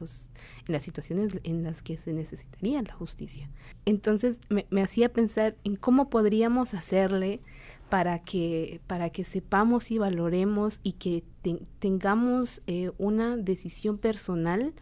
los, 0.00 0.30
en 0.66 0.72
las 0.72 0.82
situaciones 0.82 1.38
en 1.42 1.62
las 1.62 1.82
que 1.82 1.98
se 1.98 2.12
necesitaría 2.12 2.82
la 2.82 2.94
justicia. 2.94 3.50
Entonces 3.84 4.40
me, 4.48 4.66
me 4.70 4.82
hacía 4.82 5.12
pensar 5.12 5.56
en 5.64 5.76
cómo 5.76 6.08
podríamos 6.08 6.74
hacerle 6.74 7.40
para 7.88 8.18
que, 8.18 8.80
para 8.86 9.10
que 9.10 9.24
sepamos 9.24 9.90
y 9.90 9.98
valoremos 9.98 10.80
y 10.82 10.92
que 10.92 11.24
tengamos 11.78 12.62
eh, 12.66 12.90
una 12.98 13.36
decisión 13.36 13.98
personal 13.98 14.72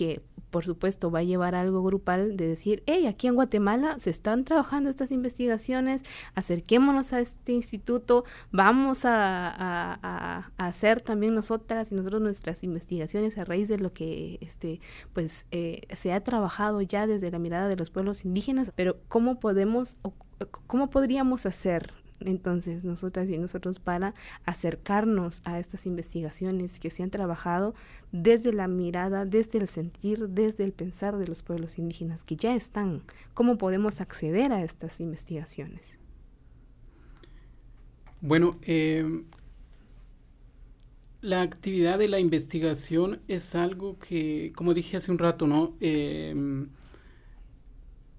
que 0.00 0.22
por 0.48 0.64
supuesto 0.64 1.10
va 1.10 1.18
a 1.18 1.22
llevar 1.22 1.54
a 1.54 1.60
algo 1.60 1.82
grupal 1.82 2.34
de 2.38 2.48
decir, 2.48 2.82
hey, 2.86 3.06
aquí 3.06 3.26
en 3.26 3.34
Guatemala 3.34 3.98
se 3.98 4.08
están 4.08 4.46
trabajando 4.46 4.88
estas 4.88 5.12
investigaciones, 5.12 6.04
acerquémonos 6.34 7.12
a 7.12 7.20
este 7.20 7.52
instituto, 7.52 8.24
vamos 8.50 9.02
a, 9.04 10.50
hacer 10.56 11.02
también 11.02 11.34
nosotras 11.34 11.92
y 11.92 11.94
nosotros 11.94 12.22
nuestras 12.22 12.64
investigaciones 12.64 13.36
a 13.36 13.44
raíz 13.44 13.68
de 13.68 13.76
lo 13.76 13.92
que 13.92 14.38
este, 14.40 14.80
pues, 15.12 15.46
eh, 15.50 15.82
se 15.94 16.14
ha 16.14 16.24
trabajado 16.24 16.80
ya 16.80 17.06
desde 17.06 17.30
la 17.30 17.38
mirada 17.38 17.68
de 17.68 17.76
los 17.76 17.90
pueblos 17.90 18.24
indígenas, 18.24 18.72
pero 18.74 18.96
¿cómo 19.08 19.38
podemos, 19.38 19.98
o, 20.00 20.14
cómo 20.66 20.88
podríamos 20.88 21.44
hacer 21.44 21.92
entonces 22.20 22.84
nosotras 22.84 23.28
y 23.28 23.38
nosotros 23.38 23.78
para 23.78 24.14
acercarnos 24.44 25.42
a 25.44 25.58
estas 25.58 25.86
investigaciones 25.86 26.80
que 26.80 26.90
se 26.90 27.02
han 27.02 27.10
trabajado 27.10 27.74
desde 28.12 28.52
la 28.52 28.68
mirada, 28.68 29.24
desde 29.24 29.58
el 29.58 29.68
sentir, 29.68 30.28
desde 30.28 30.64
el 30.64 30.72
pensar 30.72 31.16
de 31.16 31.26
los 31.26 31.42
pueblos 31.42 31.78
indígenas 31.78 32.24
que 32.24 32.36
ya 32.36 32.54
están. 32.54 33.02
¿Cómo 33.34 33.58
podemos 33.58 34.00
acceder 34.00 34.52
a 34.52 34.62
estas 34.62 35.00
investigaciones? 35.00 35.98
Bueno, 38.20 38.58
eh, 38.62 39.22
la 41.22 41.42
actividad 41.42 41.98
de 41.98 42.08
la 42.08 42.20
investigación 42.20 43.20
es 43.28 43.54
algo 43.54 43.98
que, 43.98 44.52
como 44.54 44.74
dije 44.74 44.96
hace 44.96 45.10
un 45.10 45.18
rato, 45.18 45.46
¿no? 45.46 45.74
Eh, 45.80 46.34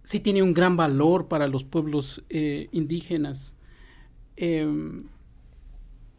sí 0.03 0.19
tiene 0.19 0.43
un 0.43 0.53
gran 0.53 0.77
valor 0.77 1.27
para 1.27 1.47
los 1.47 1.63
pueblos 1.63 2.23
eh, 2.29 2.69
indígenas. 2.71 3.55
Em, 4.41 5.03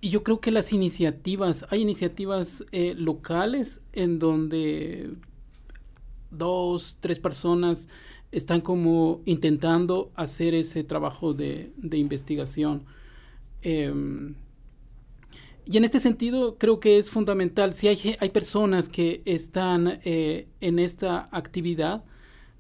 y 0.01 0.11
yo 0.11 0.23
creo 0.23 0.41
que 0.41 0.53
las 0.53 0.73
iniciativas, 0.73 1.67
hay 1.71 1.81
iniciativas 1.81 2.65
eh, 2.71 2.95
locales 2.97 3.83
en 3.93 4.21
donde 4.21 5.11
dos, 6.31 6.99
tres 7.01 7.19
personas 7.19 7.89
están 8.31 8.61
como 8.61 9.23
intentando 9.25 10.13
hacer 10.15 10.55
ese 10.55 10.85
trabajo 10.85 11.35
de, 11.35 11.73
investigación. 11.93 12.85
Em, 13.61 14.37
y 15.67 15.77
en 15.77 15.85
este 15.85 15.99
sentido 15.99 16.59
creo 16.59 16.79
que 16.79 16.99
es 16.99 17.11
fundamental, 17.11 17.75
si 17.75 17.89
hay, 17.89 18.17
hay 18.21 18.31
personas 18.31 18.89
que 18.89 19.23
están 19.25 19.99
eh, 20.05 20.47
en 20.61 20.79
esta 20.79 21.29
actividad, 21.33 22.05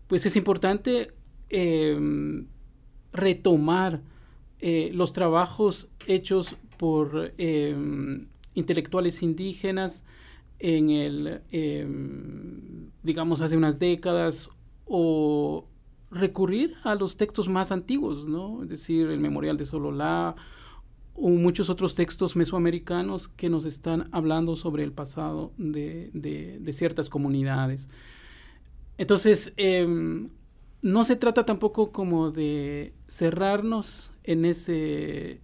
pues 0.08 0.26
es 0.26 0.34
importante 0.34 1.12
em, 1.50 2.48
retomar 3.12 4.02
eh, 4.62 4.92
los 4.94 5.12
trabajos 5.12 5.90
hechos 6.06 6.56
por 6.78 7.34
em, 7.36 8.28
intelectuales 8.54 9.22
indígenas 9.22 10.04
en 10.60 10.90
el, 10.90 11.42
em, 11.50 12.90
digamos, 13.02 13.40
hace 13.40 13.56
unas 13.56 13.80
décadas, 13.80 14.50
o 14.86 15.66
recurrir 16.12 16.74
a 16.84 16.94
los 16.94 17.16
textos 17.16 17.48
más 17.48 17.72
antiguos, 17.72 18.26
¿no? 18.28 18.62
Es 18.62 18.68
decir, 18.68 19.08
el 19.08 19.18
Memorial 19.18 19.56
de 19.56 19.66
Sololá 19.66 20.36
o 21.14 21.28
muchos 21.30 21.68
otros 21.68 21.96
textos 21.96 22.36
mesoamericanos 22.36 23.26
que 23.26 23.50
nos 23.50 23.64
están 23.64 24.08
hablando 24.12 24.54
sobre 24.54 24.84
el 24.84 24.92
pasado 24.92 25.52
de, 25.58 26.62
ciertas 26.72 27.08
comunidades. 27.08 27.90
Entonces, 28.96 29.52
em, 29.56 30.28
no 30.82 31.02
se 31.02 31.16
trata 31.16 31.44
tampoco 31.44 31.90
como 31.90 32.30
de 32.30 32.92
cerrarnos 33.08 34.11
en 34.24 34.44
ese 34.44 35.40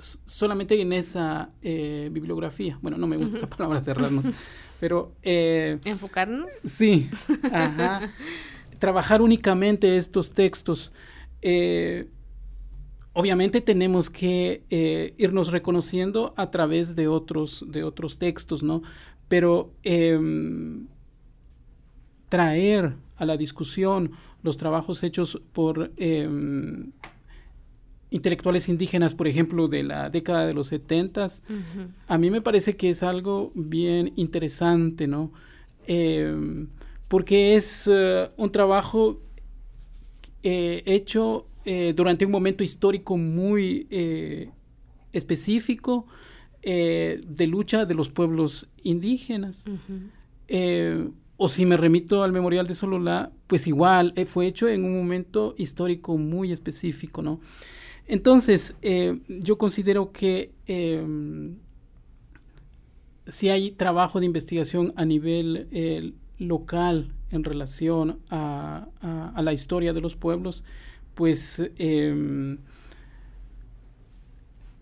solamente 0.00 0.80
en 0.80 0.92
esa 0.92 1.50
eh, 1.62 2.08
bibliografía. 2.12 2.78
Bueno, 2.82 2.96
no 2.96 3.06
me 3.06 3.16
gusta 3.16 3.36
esa 3.36 3.48
palabra 3.48 3.80
cerrarnos, 3.80 4.26
pero... 4.80 5.12
Eh, 5.22 5.78
¿Enfocarnos? 5.84 6.50
Sí, 6.54 7.10
ajá. 7.52 8.10
Trabajar 8.78 9.20
únicamente 9.20 9.96
estos 9.96 10.32
textos. 10.32 10.92
Eh, 11.42 12.08
obviamente 13.12 13.60
tenemos 13.60 14.08
que 14.08 15.14
irnos 15.18 15.50
reconociendo 15.50 16.34
a 16.36 16.50
través 16.50 16.96
de 16.96 17.08
otros, 17.08 17.64
de 17.68 17.84
otros 17.84 18.18
textos, 18.18 18.62
¿no? 18.62 18.82
Pero 19.28 19.74
em, 19.82 20.86
traer 22.28 22.94
a 23.16 23.24
la 23.26 23.36
discusión 23.36 24.12
los 24.42 24.56
trabajos 24.56 25.02
hechos 25.02 25.40
por 25.52 25.92
em, 25.96 26.92
intelectuales 28.10 28.68
indígenas, 28.68 29.14
por 29.14 29.28
ejemplo, 29.28 29.68
de 29.68 29.84
la 29.84 30.10
década 30.10 30.46
de 30.46 30.54
los 30.54 30.68
setentas, 30.68 31.42
a 32.08 32.18
mí 32.18 32.30
me 32.30 32.42
parece 32.42 32.76
que 32.76 32.90
es 32.90 33.02
algo 33.02 33.52
bien 33.54 34.12
interesante, 34.16 35.06
¿no? 35.06 35.32
Em, 35.86 36.68
porque 37.08 37.56
es 37.56 37.88
eh, 37.92 38.30
un 38.36 38.52
trabajo 38.52 39.20
eh, 40.42 40.82
hecho 40.86 41.46
eh, 41.64 41.92
durante 41.96 42.24
un 42.24 42.32
momento 42.32 42.62
histórico 42.62 43.16
muy 43.16 43.86
específico 45.12 46.06
de 46.62 47.46
lucha 47.48 47.86
de 47.86 47.94
los 47.94 48.10
pueblos 48.10 48.68
indígenas. 48.82 49.64
o 51.36 51.48
si 51.48 51.64
me 51.64 51.76
remito 51.76 52.22
al 52.22 52.32
memorial 52.32 52.66
de 52.66 52.74
Sololá, 52.74 53.32
pues 53.46 53.66
igual 53.66 54.12
fue 54.26 54.46
hecho 54.46 54.68
en 54.68 54.84
un 54.84 54.96
momento 54.96 55.54
histórico 55.56 56.18
muy 56.18 56.52
específico, 56.52 57.22
¿no? 57.22 57.40
Entonces, 58.10 58.74
eh, 58.82 59.20
yo 59.28 59.56
considero 59.56 60.10
que 60.10 60.50
em, 60.66 61.54
si 63.28 63.50
hay 63.50 63.70
trabajo 63.70 64.18
de 64.18 64.26
investigación 64.26 64.92
a 64.96 65.04
nivel 65.04 65.68
eh, 65.70 66.12
local 66.36 67.12
en 67.30 67.44
relación 67.44 68.18
a, 68.28 68.88
la 69.40 69.52
historia 69.52 69.92
de 69.92 70.00
los 70.00 70.16
pueblos, 70.16 70.64
pues 71.14 71.62
em, 71.78 72.58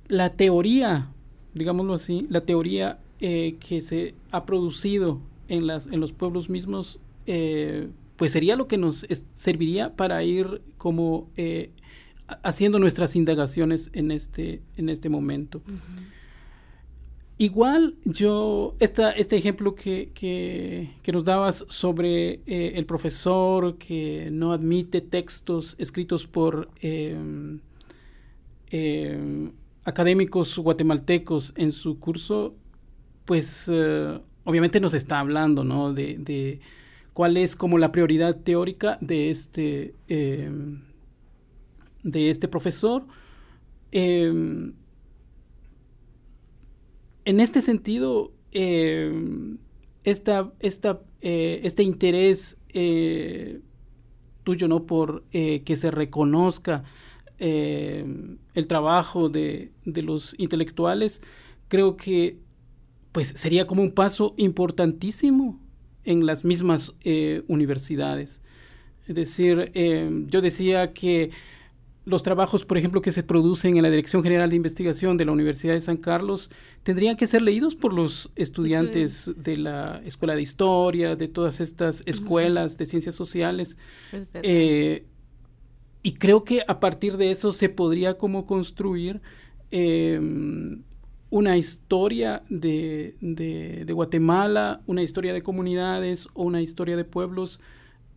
la 0.07 0.31
teoría, 0.31 1.11
digámoslo 1.53 1.93
así, 1.93 2.27
la 2.31 2.47
teoría 2.47 2.99
eh, 3.21 3.59
que 3.61 3.83
se 3.83 4.14
ha 4.31 4.47
producido 4.47 5.21
en 5.49 5.67
los 5.67 6.12
pueblos 6.12 6.49
mismos, 6.49 6.99
pues 7.27 8.33
sería 8.33 8.57
lo 8.57 8.69
que 8.69 8.79
nos 8.79 9.07
serviría 9.35 9.95
para 9.97 10.25
ir 10.25 10.62
como 10.79 11.29
haciendo 12.43 12.79
nuestras 12.79 13.17
indagaciones 13.17 13.91
en 13.93 14.11
este, 14.11 14.62
en 14.77 14.88
este 14.88 15.09
momento. 15.09 15.62
Igual 17.41 17.95
yo, 18.05 18.75
esta, 18.81 19.12
este 19.12 19.37
ejemplo 19.37 19.77
que, 19.77 20.11
que, 20.12 21.12
nos 21.12 21.25
dabas 21.25 21.64
sobre 21.69 22.41
eh, 22.47 22.73
el 22.75 22.85
profesor 22.85 23.79
que 23.79 24.29
no 24.33 24.53
admite 24.53 25.01
textos 25.01 25.77
escritos 25.79 26.27
por 26.27 26.69
em, 26.81 27.61
em, 28.71 29.53
académicos 29.85 30.59
guatemaltecos 30.59 31.53
en 31.55 31.71
su 31.71 32.01
curso, 32.01 32.57
pues 33.25 33.71
eh, 33.73 34.19
obviamente 34.43 34.81
nos 34.81 34.95
está 34.95 35.21
hablando 35.21 35.62
¿no? 35.62 35.93
de, 35.93 36.19
de, 36.19 36.59
cuál 37.12 37.37
es 37.37 37.55
como 37.55 37.79
la 37.79 37.93
prioridad 37.93 38.35
teórica 38.35 38.99
de 39.01 39.31
este 39.31 39.95
em, 40.09 40.88
de 42.02 42.30
este 42.30 42.48
profesor. 42.48 43.06
Em, 43.90 44.74
en 47.24 47.40
este 47.40 47.61
sentido, 47.61 48.32
esta, 50.04 50.52
esta, 50.61 51.00
este 51.20 51.82
interés 51.82 52.58
tuyo, 54.44 54.68
¿no? 54.68 54.87
Por 54.87 55.24
que 55.30 55.76
se 55.76 55.90
reconozca 55.90 56.84
el 57.38 58.66
trabajo 58.66 59.28
de, 59.28 59.72
de 59.84 60.02
los 60.02 60.34
intelectuales, 60.38 61.20
creo 61.68 61.96
que 61.96 62.38
pues 63.12 63.28
sería 63.28 63.66
como 63.66 63.82
un 63.82 63.92
paso 63.92 64.34
importantísimo 64.37 65.61
en 66.04 66.26
las 66.26 66.44
mismas 66.44 66.94
eh, 67.02 67.42
universidades. 67.48 68.42
Es 69.06 69.14
decir, 69.14 69.70
eh, 69.74 70.11
yo 70.28 70.40
decía 70.40 70.92
que 70.92 71.30
los 72.09 72.23
trabajos, 72.23 72.64
por 72.64 72.79
ejemplo, 72.79 73.03
que 73.03 73.12
se 73.12 73.23
producen 73.23 73.77
en 73.77 73.83
la 73.83 73.90
Dirección 73.90 74.23
General 74.23 74.49
de 74.49 74.57
Investigación 74.57 75.16
de 75.16 75.27
la 75.27 75.33
Universidad 75.33 75.75
de 75.75 75.81
San 75.81 75.99
Carlos, 75.99 76.51
tendrían 76.83 77.16
que 77.16 77.27
ser 77.27 77.42
leídos 77.42 77.75
por 77.75 77.92
los 77.92 78.31
estudiantes 78.35 79.31
de 79.37 79.59
la 79.59 80.01
Escuela 80.05 80.35
de 80.35 80.42
Historia, 80.42 81.16
de 81.16 81.29
todas 81.29 81.61
estas 81.61 82.03
escuelas 82.07 82.79
de 82.79 82.87
ciencias 82.87 83.14
sociales. 83.14 83.77
Eh, 84.42 85.05
y 86.03 86.12
creo 86.14 86.44
que 86.44 86.62
a 86.66 86.81
partir 86.81 87.18
de 87.18 87.31
eso 87.31 87.53
se 87.53 87.68
podría 87.68 88.16
como 88.16 88.47
construir 88.47 89.21
una 91.31 91.57
historia 91.59 92.42
de, 92.49 93.16
de, 93.21 93.92
Guatemala, 93.92 94.81
una 94.87 95.03
historia 95.03 95.35
de 95.35 95.42
comunidades 95.42 96.27
o 96.33 96.44
una 96.44 96.62
historia 96.62 96.97
de 96.97 97.05
pueblos 97.05 97.61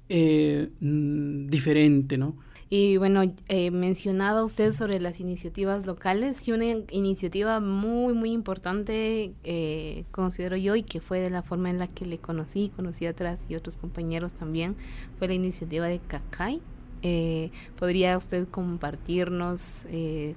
eh, 0.07 0.69
mm, 0.79 1.47
diferente, 1.47 2.17
¿no? 2.17 2.37
Y 2.73 2.95
bueno, 2.95 3.21
eh, 3.49 3.69
mencionaba 3.69 4.45
usted 4.45 4.71
sobre 4.71 5.01
las 5.01 5.19
iniciativas 5.19 5.85
locales 5.85 6.47
y 6.47 6.53
una 6.53 6.67
iniciativa 6.89 7.59
muy, 7.59 8.13
muy 8.13 8.31
importante, 8.31 9.33
eh, 9.43 10.05
considero 10.11 10.55
yo, 10.55 10.77
y 10.77 10.83
que 10.83 11.01
fue 11.01 11.19
de 11.19 11.29
la 11.29 11.43
forma 11.43 11.69
en 11.69 11.79
la 11.79 11.87
que 11.87 12.05
le 12.05 12.17
conocí, 12.17 12.71
conocí 12.73 13.05
atrás 13.05 13.47
y 13.49 13.55
otros 13.55 13.75
compañeros 13.75 14.33
también, 14.33 14.77
fue 15.19 15.27
la 15.27 15.33
iniciativa 15.33 15.85
de 15.87 15.99
Cacay, 15.99 16.61
eh, 17.03 17.49
¿Podría 17.77 18.15
usted 18.15 18.47
compartirnos 18.47 19.85
eh, 19.89 20.35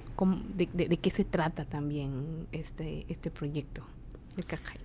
de, 0.55 0.97
qué 0.97 1.09
se 1.11 1.23
trata 1.23 1.63
también 1.63 2.47
este, 2.51 3.05
este 3.07 3.29
proyecto 3.29 3.85
de 4.35 4.43
Cajay? 4.43 4.79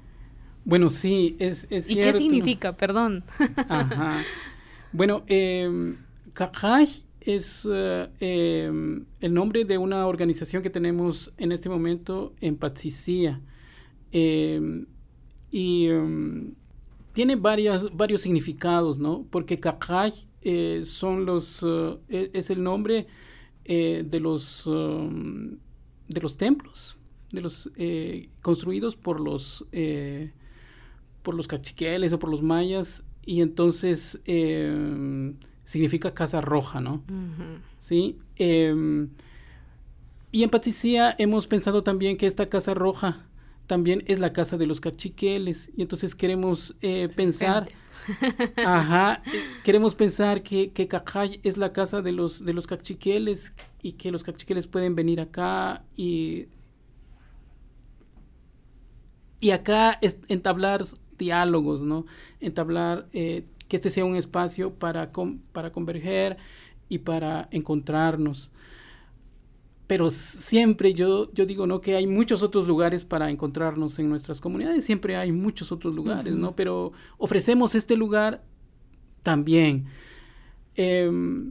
Bueno, 0.64 0.90
sí, 0.90 1.36
es, 1.38 1.66
es 1.70 1.90
¿Y 1.90 1.96
qué 1.96 2.12
significa? 2.12 2.76
Perdón. 2.76 3.24
Ajá. 3.68 4.22
Bueno, 4.92 5.22
eh, 5.26 5.96
Cajay 6.34 7.09
es 7.20 7.68
eh, 7.70 8.08
em, 8.20 9.04
el 9.20 9.34
nombre 9.34 9.64
de 9.64 9.78
una 9.78 10.06
organización 10.06 10.62
que 10.62 10.70
tenemos 10.70 11.32
en 11.36 11.52
este 11.52 11.68
momento 11.68 12.34
en 12.40 12.56
Patsicía. 12.56 13.40
Em, 14.10 14.86
y 15.52 15.88
tiene 17.12 17.36
varias, 17.36 17.94
varios 17.96 18.22
significados, 18.22 18.98
¿no? 18.98 19.26
Porque 19.30 19.60
Cajay 19.60 20.12
eh, 20.42 20.82
son 20.84 21.26
los, 21.26 21.62
eh, 21.62 21.98
e, 22.08 22.30
es 22.32 22.50
el 22.50 22.62
nombre 22.62 23.06
de, 23.64 24.20
los, 24.20 24.68
de 26.08 26.20
los 26.20 26.36
templos, 26.36 26.96
de 27.30 27.40
los 27.40 27.70
construidos 28.42 28.96
por 28.96 29.20
los, 29.20 29.64
por 31.22 31.34
los 31.36 31.46
cachiqueles 31.46 32.12
o 32.12 32.18
por 32.18 32.30
los 32.30 32.42
mayas, 32.42 33.04
y 33.24 33.42
entonces 33.42 34.20
significa 35.70 36.12
casa 36.12 36.40
roja, 36.40 36.80
¿no? 36.80 37.00
Sí. 37.78 38.18
Em, 38.34 39.10
y 40.32 40.42
en 40.42 40.50
Patsicía 40.50 41.14
hemos 41.16 41.46
pensado 41.46 41.84
también 41.84 42.16
que 42.16 42.26
esta 42.26 42.48
casa 42.48 42.74
roja 42.74 43.24
también 43.68 44.02
es 44.08 44.18
la 44.18 44.32
casa 44.32 44.56
de 44.56 44.66
los 44.66 44.80
cachiqueles. 44.80 45.70
Y 45.76 45.82
entonces 45.82 46.16
queremos 46.16 46.74
eh, 46.82 47.08
pensar, 47.14 47.68
ajá, 48.56 49.22
queremos 49.62 49.94
pensar 49.94 50.42
que, 50.42 50.72
que 50.72 50.88
Cajay 50.88 51.38
es 51.44 51.56
la 51.56 51.72
casa 51.72 52.02
de 52.02 52.10
los, 52.10 52.44
de 52.44 52.52
los 52.52 52.66
cachiqueles 52.66 53.54
y 53.80 53.92
que 53.92 54.10
los 54.10 54.24
cachiqueles 54.24 54.66
pueden 54.66 54.96
venir 54.96 55.20
acá 55.20 55.84
y, 55.96 56.48
y 59.38 59.52
acá 59.52 60.00
entablar 60.26 60.82
diálogos, 61.16 61.82
¿no? 61.82 62.06
Entablar, 62.40 63.06
eh, 63.12 63.44
que 63.70 63.76
este 63.76 63.88
sea 63.88 64.04
un 64.04 64.16
espacio 64.16 64.74
para, 64.74 65.10
para 65.52 65.72
converger 65.72 66.36
y 66.90 66.98
para 66.98 67.48
encontrarnos 67.50 68.52
pero 69.90 70.08
siempre 70.08 70.94
yo, 70.94 71.32
yo 71.34 71.46
digo, 71.46 71.66
¿no? 71.66 71.80
Que 71.80 71.96
hay 71.96 72.06
muchos 72.06 72.44
otros 72.44 72.68
lugares 72.68 73.04
para 73.04 73.28
encontrarnos 73.28 73.98
en 73.98 74.08
nuestras 74.08 74.40
comunidades, 74.40 74.84
siempre 74.84 75.16
hay 75.16 75.32
muchos 75.32 75.72
otros 75.72 75.96
lugares, 75.96 76.36
¿no? 76.36 76.54
Pero 76.54 76.92
ofrecemos 77.18 77.74
este 77.74 77.96
lugar 77.96 78.44
también. 79.24 79.86
Em, 80.76 81.50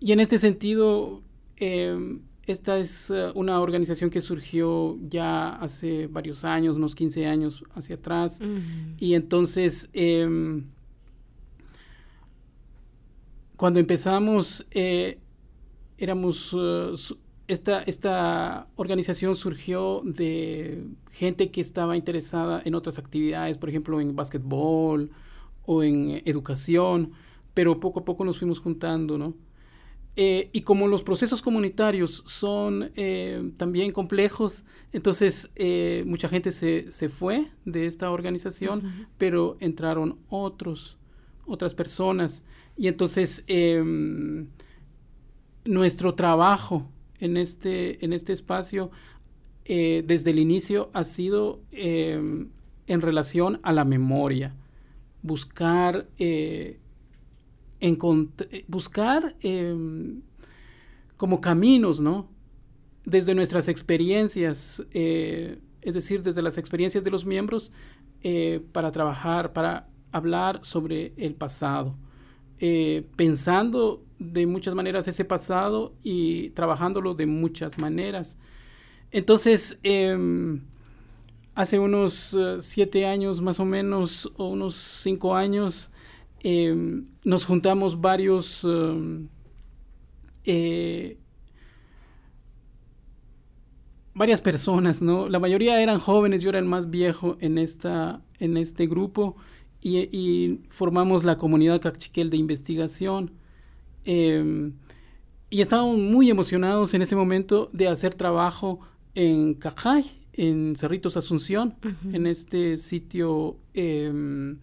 y 0.00 0.12
en 0.12 0.20
este 0.20 0.36
sentido, 0.36 1.22
em, 1.56 2.20
esta 2.42 2.76
es 2.76 3.08
eh, 3.08 3.32
una 3.34 3.58
organización 3.62 4.10
que 4.10 4.20
surgió 4.20 4.98
ya 5.08 5.48
hace 5.56 6.08
varios 6.08 6.44
años, 6.44 6.76
unos 6.76 6.94
15 6.94 7.26
años 7.26 7.64
hacia 7.74 7.96
atrás, 7.96 8.38
y 8.98 9.14
entonces... 9.14 9.88
Em, 9.94 10.75
cuando 13.56 13.80
empezamos, 13.80 14.66
eh, 14.70 15.18
éramos 15.98 16.52
uh, 16.52 16.94
esta, 17.48 17.82
esta 17.82 18.66
organización 18.76 19.36
surgió 19.36 20.02
de 20.04 20.84
gente 21.10 21.50
que 21.50 21.60
estaba 21.60 21.96
interesada 21.96 22.60
en 22.64 22.74
otras 22.74 22.98
actividades, 22.98 23.56
por 23.58 23.68
ejemplo, 23.68 24.00
en 24.00 24.16
básquetbol 24.16 25.10
o 25.64 25.82
en 25.82 26.22
educación, 26.24 27.12
pero 27.54 27.78
poco 27.78 28.00
a 28.00 28.04
poco 28.04 28.24
nos 28.24 28.38
fuimos 28.38 28.58
juntando, 28.58 29.16
¿no? 29.16 29.34
Eh, 30.18 30.48
y 30.52 30.62
como 30.62 30.88
los 30.88 31.02
procesos 31.02 31.42
comunitarios 31.42 32.24
son 32.26 32.90
eh, 32.96 33.52
también 33.58 33.92
complejos, 33.92 34.64
entonces 34.92 35.50
eh, 35.56 36.04
mucha 36.06 36.30
gente 36.30 36.52
se, 36.52 36.90
se, 36.90 37.10
fue 37.10 37.50
de 37.66 37.86
esta 37.86 38.10
organización, 38.10 39.08
pero 39.18 39.58
entraron 39.60 40.18
otros, 40.30 40.96
otras 41.44 41.74
personas. 41.74 42.44
Y 42.76 42.88
entonces 42.88 43.44
em, 43.46 44.48
nuestro 45.64 46.14
trabajo 46.14 46.88
en 47.18 47.36
este, 47.36 48.04
en 48.04 48.12
este 48.12 48.32
espacio 48.32 48.90
eh, 49.64 50.04
desde 50.06 50.30
el 50.30 50.38
inicio 50.38 50.90
ha 50.92 51.02
sido 51.02 51.60
em, 51.72 52.50
en 52.86 53.00
relación 53.00 53.58
a 53.62 53.72
la 53.72 53.84
memoria. 53.84 54.54
Buscar, 55.22 56.06
eh, 56.18 56.78
buscar 58.68 59.34
em, 59.40 60.20
como 61.16 61.40
caminos, 61.40 62.00
¿no? 62.00 62.28
Desde 63.04 63.34
nuestras 63.34 63.68
experiencias, 63.68 64.84
eh, 64.92 65.58
es 65.80 65.94
decir, 65.94 66.22
desde 66.22 66.42
las 66.42 66.58
experiencias 66.58 67.02
de 67.04 67.10
los 67.10 67.26
miembros, 67.26 67.72
para 68.72 68.90
trabajar, 68.90 69.52
para 69.52 69.88
hablar 70.10 70.58
sobre 70.62 71.12
el 71.16 71.36
pasado. 71.36 71.96
Pensando 73.16 74.02
de 74.18 74.46
muchas 74.46 74.74
maneras 74.74 75.08
ese 75.08 75.24
pasado 75.24 75.94
y 76.02 76.50
trabajándolo 76.50 77.14
de 77.14 77.26
muchas 77.26 77.78
maneras. 77.78 78.38
Entonces, 79.10 79.78
em, 79.82 80.62
hace 81.54 81.78
unos 81.78 82.34
eh, 82.34 82.58
siete 82.60 83.06
años 83.06 83.40
más 83.40 83.60
o 83.60 83.64
menos, 83.64 84.30
o 84.36 84.48
unos 84.48 84.74
cinco 84.74 85.34
años, 85.34 85.90
em, 86.40 87.06
nos 87.24 87.44
juntamos 87.44 88.00
varios 88.00 88.64
em, 88.64 89.28
eh, 90.44 91.18
varias 94.14 94.40
personas, 94.40 95.02
¿no? 95.02 95.28
La 95.28 95.38
mayoría 95.38 95.80
eran 95.82 95.98
jóvenes, 95.98 96.42
yo 96.42 96.48
era 96.48 96.58
el 96.58 96.64
más 96.64 96.88
viejo 96.88 97.36
en, 97.40 97.58
esta, 97.58 98.22
en 98.38 98.56
este 98.56 98.86
grupo 98.86 99.36
y, 99.86 99.98
y 100.10 100.60
formamos 100.68 101.22
la 101.22 101.36
comunidad 101.36 101.80
Cachiquel 101.80 102.28
de 102.28 102.36
investigación. 102.36 103.30
Em, 104.04 104.72
y 105.48 105.60
estábamos 105.60 105.98
muy 105.98 106.28
emocionados 106.28 106.92
en 106.94 107.02
ese 107.02 107.14
momento 107.14 107.70
de 107.72 107.86
hacer 107.86 108.14
trabajo 108.14 108.80
en 109.14 109.54
Cajay, 109.54 110.04
en 110.32 110.74
Cerritos 110.74 111.16
Asunción, 111.16 111.76
en 112.12 112.26
este 112.26 112.78
sitio 112.78 113.58
em, 113.74 114.58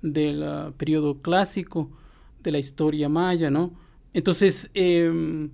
del 0.00 0.72
periodo 0.76 1.20
clásico 1.22 1.90
de 2.44 2.52
la 2.52 2.58
historia 2.58 3.08
maya, 3.08 3.50
¿no? 3.50 3.72
Entonces, 4.14 4.70
em, 4.74 5.50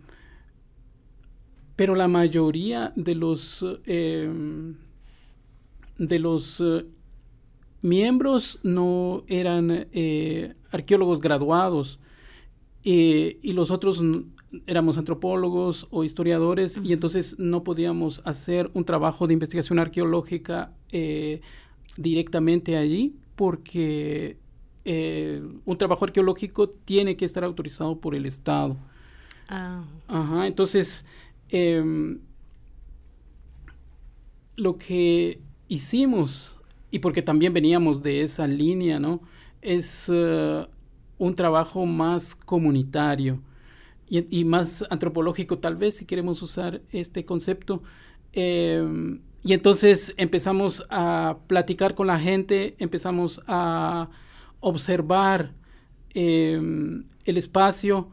pero 1.77 1.95
la 1.95 2.09
mayoría 2.09 2.93
de 2.95 3.15
los 3.15 3.65
de 5.99 6.19
los 6.19 6.61
eh, 6.61 6.85
miembros 7.85 8.59
no 8.63 9.23
eran 9.29 9.87
eh, 9.93 10.55
arqueólogos 10.71 11.21
graduados, 11.21 12.01
eh, 12.83 13.39
y 13.43 13.53
los 13.53 13.71
otros 13.71 14.03
éramos 14.67 14.99
antropólogos 14.99 15.87
o 15.91 16.05
historiadores 16.05 16.79
y 16.83 16.93
entonces 16.93 17.39
no 17.39 17.65
podíamos 17.65 18.21
hacer 18.25 18.71
un 18.75 18.85
trabajo 18.85 19.27
de 19.27 19.33
investigación 19.33 19.79
arqueológica 19.79 20.73
eh, 20.93 21.41
directamente 21.97 22.77
allí 22.77 23.17
porque 23.37 24.39
un 25.65 25.79
trabajo 25.79 26.05
arqueológico 26.05 26.69
tiene 26.69 27.17
que 27.17 27.25
estar 27.25 27.43
autorizado 27.43 28.01
por 28.01 28.15
el 28.15 28.27
Estado. 28.27 28.77
Ah. 29.49 29.85
Ajá, 30.09 30.47
entonces, 30.47 31.07
em, 31.49 32.21
lo 34.57 34.77
que 34.77 35.41
hicimos, 35.69 36.59
y 36.95 37.01
porque 37.01 37.23
también 37.23 37.53
veníamos 37.53 38.05
de 38.05 38.23
esa 38.23 38.47
línea, 38.47 39.01
¿no? 39.01 39.21
Es 39.63 40.09
eh, 40.15 40.65
un 41.19 41.35
trabajo 41.35 41.87
más 41.87 42.37
comunitario 42.37 43.41
y, 44.09 44.45
más 44.45 44.85
antropológico, 44.91 45.59
tal 45.59 45.75
vez, 45.75 45.97
si 45.97 46.05
queremos 46.05 46.41
usar 46.41 46.83
este 46.93 47.25
concepto. 47.25 47.83
Em, 48.33 49.23
y 49.43 49.55
entonces 49.55 50.15
empezamos 50.19 50.87
a 50.89 51.39
platicar 51.49 51.97
con 51.97 52.07
la 52.07 52.21
gente, 52.21 52.77
empezamos 52.79 53.43
a 53.49 54.09
observar 54.61 55.53
em, 56.11 57.07
el 57.25 57.37
espacio 57.37 58.09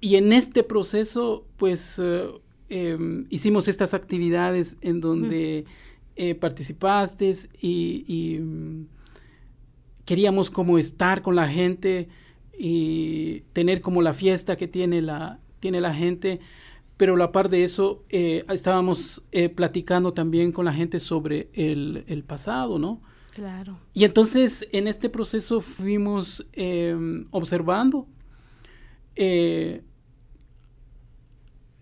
y 0.00 0.16
en 0.16 0.32
este 0.32 0.64
proceso 0.64 1.46
pues 1.56 2.02
eh, 2.02 3.24
hicimos 3.30 3.68
estas 3.68 3.94
actividades 3.94 4.78
en 4.80 5.00
donde 5.00 5.64
eh, 6.16 6.34
participaste 6.34 7.34
y, 7.60 8.38
mm, 8.40 8.86
queríamos 10.04 10.50
como 10.50 10.78
estar 10.78 11.22
con 11.22 11.36
la 11.36 11.48
gente 11.48 12.08
y 12.58 13.40
tener 13.52 13.80
como 13.80 14.02
la 14.02 14.14
fiesta 14.14 14.56
que 14.56 14.68
tiene 14.68 15.02
la, 15.02 15.40
tiene 15.60 15.80
la 15.80 15.92
gente 15.92 16.40
pero 16.96 17.14
a 17.14 17.18
la 17.18 17.30
par 17.30 17.50
de 17.50 17.62
eso 17.64 18.04
eh, 18.08 18.44
estábamos 18.48 19.22
platicando 19.54 20.14
también 20.14 20.50
con 20.50 20.64
la 20.64 20.72
gente 20.72 20.98
sobre 20.98 21.50
el, 21.52 22.04
el 22.06 22.24
pasado, 22.24 22.78
¿no? 22.78 23.02
Claro. 23.36 23.78
Y 23.92 24.04
entonces 24.04 24.66
en 24.72 24.88
este 24.88 25.10
proceso 25.10 25.60
fuimos 25.60 26.46
em, 26.54 27.26
observando 27.30 28.08
eh, 29.14 29.82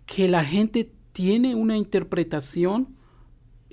que 0.04 0.26
la 0.26 0.44
gente 0.44 0.90
tiene 1.12 1.54
una 1.54 1.76
interpretación 1.76 2.96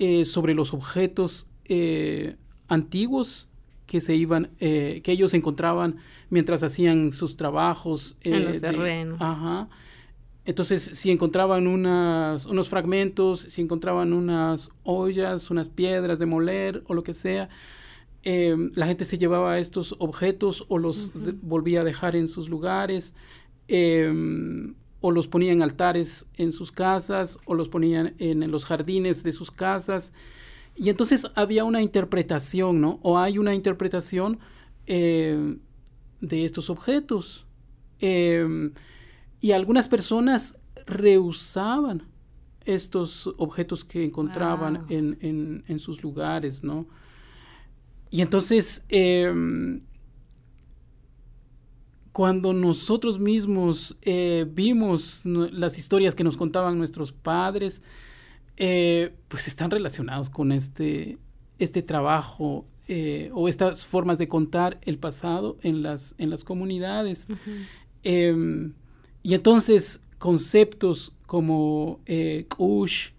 eh, 0.03 0.25
sobre 0.25 0.55
los 0.55 0.73
objetos 0.73 1.45
eh, 1.65 2.35
antiguos 2.67 3.47
que 3.85 4.01
se 4.01 4.15
iban, 4.15 4.49
que 4.57 5.03
ellos 5.05 5.35
encontraban 5.35 5.97
mientras 6.31 6.63
hacían 6.63 7.13
sus 7.13 7.35
trabajos. 7.35 8.15
en 8.21 8.45
los 8.45 8.59
terrenos. 8.59 9.21
ajá. 9.21 9.69
Entonces, 10.43 10.81
si 10.93 11.11
encontraban 11.11 11.67
unas, 11.67 12.47
unos 12.47 12.67
fragmentos, 12.67 13.41
si 13.41 13.61
encontraban 13.61 14.11
unas 14.11 14.71
ollas, 14.83 15.51
unas 15.51 15.69
piedras 15.69 16.17
de 16.17 16.25
moler 16.25 16.83
o 16.87 16.95
lo 16.95 17.03
que 17.03 17.13
sea, 17.13 17.49
la 18.23 18.87
gente 18.87 19.05
se 19.05 19.19
llevaba 19.19 19.59
estos 19.59 19.95
objetos 19.99 20.65
o 20.67 20.79
los 20.79 21.11
volvía 21.43 21.81
a 21.81 21.83
dejar 21.83 22.15
en 22.15 22.27
sus 22.27 22.49
lugares, 22.49 23.13
o 25.01 25.11
los 25.11 25.27
ponía 25.27 25.51
en 25.51 25.61
altares 25.61 26.27
en 26.35 26.51
sus 26.51 26.71
casas, 26.71 27.39
o 27.45 27.55
los 27.55 27.69
ponían 27.69 28.13
en, 28.19 28.49
los 28.49 28.65
jardines 28.65 29.23
de 29.23 29.33
sus 29.33 29.51
casas. 29.51 30.13
Y 30.75 30.89
entonces 30.89 31.27
había 31.35 31.65
una 31.65 31.81
interpretación, 31.81 32.79
¿no? 32.79 32.99
O 33.01 33.17
hay 33.17 33.37
una 33.37 33.53
interpretación 33.53 34.39
em, 34.85 35.59
de 36.21 36.45
estos 36.45 36.69
objetos. 36.69 37.45
Y 37.99 39.51
algunas 39.51 39.87
personas 39.87 40.57
rehusaban 40.85 42.03
estos 42.65 43.33
objetos 43.37 43.83
que 43.83 44.03
encontraban 44.03 44.85
en, 44.89 45.79
sus 45.79 46.03
lugares, 46.03 46.63
¿no? 46.63 46.87
Y 48.11 48.21
entonces, 48.21 48.85
em, 48.89 49.81
cuando 52.12 52.53
nosotros 52.53 53.20
mismos 53.20 53.97
eh, 54.01 54.45
vimos 54.49 55.22
las 55.26 55.78
historias 55.78 56.16
que 56.16 56.24
nos 56.24 56.38
contaban 56.38 56.78
nuestros 56.78 57.12
padres, 57.12 57.82
eh, 58.57 59.14
pues 59.28 59.47
están 59.47 59.72
relacionados 59.72 60.30
con 60.30 60.51
este, 60.51 61.18
este 61.57 61.82
trabajo 61.82 62.66
eh, 62.88 63.32
o 63.34 63.47
estas 63.47 63.86
formas 63.86 64.18
de 64.18 64.28
contar 64.28 64.80
el 64.84 64.97
pasado 64.97 65.57
en 65.62 65.82
las, 65.82 66.16
en 66.18 66.30
las 66.30 66.43
comunidades. 66.43 67.28
Y 68.03 69.34
entonces 69.36 70.03
conceptos 70.18 71.14
como 71.26 71.99
Kush 72.49 73.12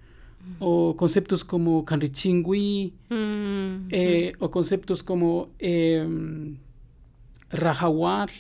o 0.59 0.97
conceptos 0.97 1.45
como 1.45 1.84
Kanrichingui 1.84 2.95
mm, 3.09 3.88
eh, 3.90 4.32
o 4.38 4.51
conceptos 4.51 5.03
como 5.03 5.51
eh, 5.59 6.07
Rajawar 7.51 8.30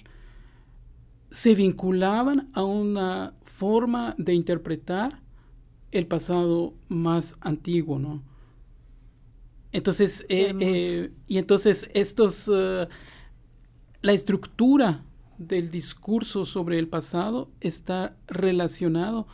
se 1.32 1.56
vinculaban 1.56 2.50
a 2.54 2.62
una 2.62 3.34
forma 3.42 4.14
de 4.18 4.34
interpretar 4.34 5.20
el 5.90 6.06
pasado 6.06 6.74
más 6.88 7.36
antiguo, 7.40 7.98
¿no? 7.98 8.22
Entonces, 9.72 10.24
eh, 10.28 11.10
y 11.26 11.38
entonces 11.38 11.88
estos, 11.94 12.48
la 12.48 14.12
estructura 14.12 15.02
del 15.38 15.70
discurso 15.70 16.44
sobre 16.44 16.78
el 16.78 16.88
pasado 16.88 17.50
está 17.60 18.16
relacionado 18.26 19.26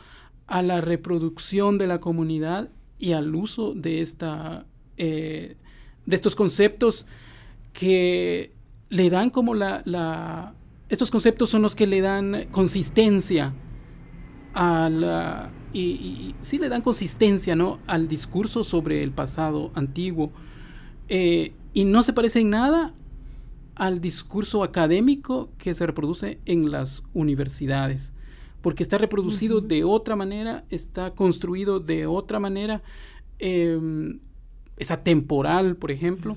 a 0.47 0.61
la 0.63 0.81
reproducción 0.81 1.77
de 1.77 1.87
la 1.87 1.99
comunidad 1.99 2.69
y 2.97 3.13
al 3.13 3.35
uso 3.35 3.73
de, 3.73 4.01
esta, 4.01 4.65
eh, 4.97 5.57
de 6.05 6.15
estos 6.15 6.35
conceptos 6.35 7.05
que 7.73 8.53
le 8.89 9.09
dan 9.09 9.29
como 9.29 9.53
la, 9.53 10.55
Estos 10.89 11.11
conceptos 11.11 11.49
son 11.49 11.61
los 11.61 11.75
que 11.75 11.87
le 11.87 12.01
dan 12.01 12.47
consistencia 12.51 13.53
a 14.53 14.89
la... 14.89 15.51
Y, 15.71 16.33
sí 16.41 16.57
le 16.57 16.67
dan 16.67 16.81
consistencia, 16.81 17.55
¿no? 17.55 17.79
Al 17.85 18.07
discurso 18.07 18.63
sobre 18.63 19.03
el 19.03 19.11
pasado 19.11 19.71
antiguo. 19.75 20.31
Eh, 21.07 21.53
y 21.73 21.85
no 21.85 22.01
se 22.01 22.13
parece 22.13 22.39
en 22.39 22.49
nada 22.49 22.95
al 23.79 24.01
discurso 24.01 24.63
académico 24.63 25.51
que 25.57 25.73
se 25.73 25.85
reproduce 25.85 26.39
en 26.45 26.69
las 26.69 27.03
universidades, 27.13 28.13
porque 28.61 28.83
está 28.83 28.97
reproducido 28.97 29.61
de 29.61 29.85
otra 29.85 30.17
manera, 30.17 30.65
está 30.69 31.11
construido 31.11 31.79
de 31.79 32.05
otra 32.05 32.39
manera, 32.39 32.83
em, 33.39 34.19
es 34.75 34.91
atemporal, 34.91 35.77
por 35.77 35.91
ejemplo, 35.91 36.35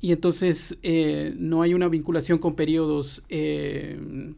y 0.00 0.12
entonces 0.12 0.76
eh, 0.82 1.34
no 1.36 1.62
hay 1.62 1.74
una 1.74 1.88
vinculación 1.88 2.38
con 2.38 2.54
periodos 2.54 3.22
em, 3.28 4.34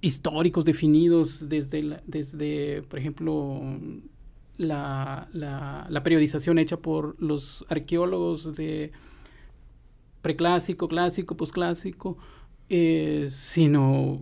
históricos 0.00 0.64
definidos 0.64 1.48
desde, 1.48 2.00
desde 2.06 2.82
por 2.82 2.98
ejemplo, 2.98 3.62
la, 4.58 5.28
la 5.32 6.02
periodización 6.02 6.58
hecha 6.58 6.76
por 6.76 7.20
los 7.22 7.64
arqueólogos 7.68 8.54
de 8.54 8.92
preclásico, 10.22 10.88
clásico, 10.88 11.36
posclásico, 11.36 12.16
eh, 12.68 13.26
sino 13.28 14.20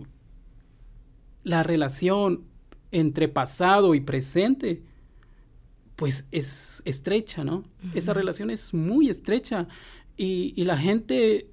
la 1.43 1.63
relación 1.63 2.43
entre 2.91 3.29
pasado 3.29 3.95
y 3.95 4.01
presente, 4.01 4.81
pues 6.01 6.27
es 6.31 6.81
estrecha, 6.83 7.43
¿no? 7.43 7.63
Esa 7.93 8.13
relación 8.13 8.49
es 8.49 8.73
muy 8.73 9.07
estrecha 9.07 9.67
y, 10.17 10.51
y, 10.55 10.65
la 10.65 10.75
gente 10.75 11.47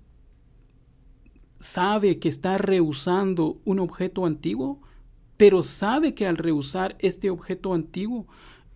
sabe 1.60 2.18
que 2.18 2.30
está 2.30 2.56
rehusando 2.56 3.60
un 3.66 3.78
objeto 3.78 4.24
antiguo, 4.24 4.80
pero 5.36 5.60
sabe 5.60 6.14
que 6.14 6.26
al 6.26 6.38
rehusar 6.38 6.96
este 6.98 7.28
objeto 7.28 7.74
antiguo 7.74 8.26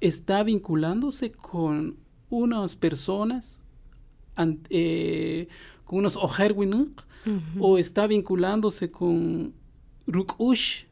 está 0.01 0.43
vinculándose 0.43 1.33
con 1.33 1.97
unas 2.29 2.77
personas 2.77 3.62
eh, 4.68 5.49
con 5.85 6.01
unos 6.01 6.16
Oherwinuk 6.16 7.03
o 7.59 7.79
está 7.79 8.07
vinculándose 8.07 8.91
con 8.91 9.55
Rukush, 10.07 10.85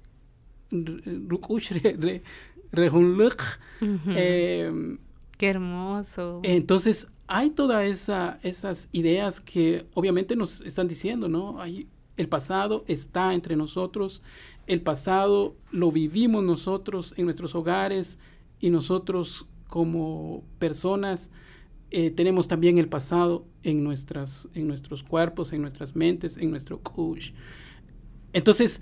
Rukush 0.70 1.72
Rehunluk. 2.72 3.42
Em, 3.80 4.98
Qué 5.38 5.48
hermoso. 5.48 6.40
Entonces, 6.42 7.08
hay 7.26 7.50
todas 7.50 7.84
esa, 7.84 8.38
esas 8.42 8.88
ideas 8.92 9.40
que 9.40 9.86
obviamente 9.94 10.36
nos 10.36 10.60
están 10.60 10.88
diciendo, 10.88 11.28
¿no? 11.28 11.60
Hay, 11.60 11.86
el 12.16 12.28
pasado 12.28 12.84
está 12.86 13.32
entre 13.32 13.56
nosotros, 13.56 14.22
el 14.66 14.82
pasado 14.82 15.56
lo 15.70 15.90
vivimos 15.90 16.44
nosotros 16.44 17.14
en 17.16 17.24
nuestros 17.24 17.54
hogares 17.54 18.18
y 18.60 18.70
nosotros 18.70 19.46
como 19.68 20.44
personas 20.58 21.30
eh, 21.90 22.10
tenemos 22.10 22.46
también 22.46 22.78
el 22.78 22.88
pasado 22.88 23.46
en, 23.62 23.82
nuestras, 23.82 24.48
en 24.54 24.68
nuestros 24.68 25.02
cuerpos, 25.02 25.52
en 25.52 25.62
nuestras 25.62 25.96
mentes, 25.96 26.36
en 26.36 26.50
nuestro 26.50 26.78
kush. 26.80 27.32
Entonces, 28.32 28.80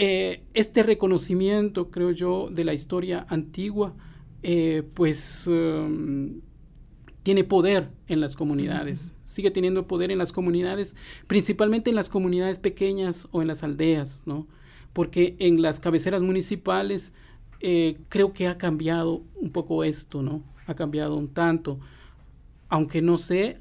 eh, 0.00 0.44
este 0.54 0.84
reconocimiento, 0.84 1.90
creo 1.90 2.12
yo, 2.12 2.50
de 2.52 2.62
la 2.62 2.72
historia 2.72 3.26
antigua, 3.28 3.96
eh, 4.44 4.84
pues 4.94 5.48
um, 5.48 6.40
tiene 7.24 7.42
poder 7.42 7.90
en 8.06 8.20
las 8.20 8.36
comunidades, 8.36 9.12
sigue 9.24 9.50
teniendo 9.50 9.88
poder 9.88 10.12
en 10.12 10.18
las 10.18 10.30
comunidades, 10.30 10.94
principalmente 11.26 11.90
en 11.90 11.96
las 11.96 12.10
comunidades 12.10 12.60
pequeñas 12.60 13.26
o 13.32 13.42
en 13.42 13.48
las 13.48 13.64
aldeas, 13.64 14.22
¿no? 14.24 14.46
Porque 14.92 15.34
en 15.40 15.62
las 15.62 15.80
cabeceras 15.80 16.22
municipales 16.22 17.12
eh, 17.58 17.98
creo 18.08 18.32
que 18.32 18.46
ha 18.46 18.56
cambiado 18.56 19.24
un 19.34 19.50
poco 19.50 19.82
esto, 19.82 20.22
¿no? 20.22 20.44
Ha 20.66 20.74
cambiado 20.74 21.16
un 21.16 21.26
tanto, 21.26 21.80
aunque 22.68 23.02
no 23.02 23.18
sé 23.18 23.58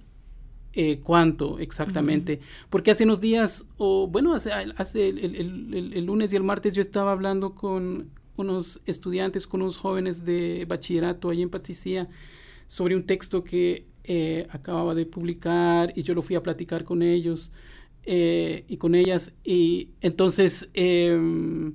eh, 0.79 0.99
cuánto 1.01 1.57
exactamente, 1.57 2.39
porque 2.69 2.91
hace 2.91 3.03
unos 3.03 3.19
días, 3.19 3.65
o 3.77 4.07
bueno, 4.07 4.35
hace, 4.35 4.51
hace 4.51 5.09
el, 5.09 6.05
lunes 6.05 6.31
y 6.31 6.35
el 6.35 6.43
martes 6.43 6.75
yo 6.75 6.83
estaba 6.83 7.13
hablando 7.13 7.55
con 7.55 8.11
unos 8.35 8.79
estudiantes, 8.85 9.47
con 9.47 9.63
unos 9.63 9.77
jóvenes 9.77 10.23
de 10.23 10.65
bachillerato 10.69 11.31
ahí 11.31 11.41
en 11.41 11.49
Patsicía, 11.49 12.09
sobre 12.67 12.95
un 12.95 13.07
texto 13.07 13.43
que 13.43 13.87
eh, 14.03 14.45
acababa 14.51 14.93
de 14.93 15.07
publicar 15.07 15.93
y 15.95 16.03
yo 16.03 16.13
lo 16.13 16.21
fui 16.21 16.35
a 16.35 16.43
platicar 16.43 16.83
con 16.83 17.01
ellos 17.01 17.51
eh, 18.03 18.63
y 18.67 18.77
con 18.77 18.93
ellas 18.93 19.33
y 19.43 19.89
entonces 20.01 20.69
em, 20.75 21.73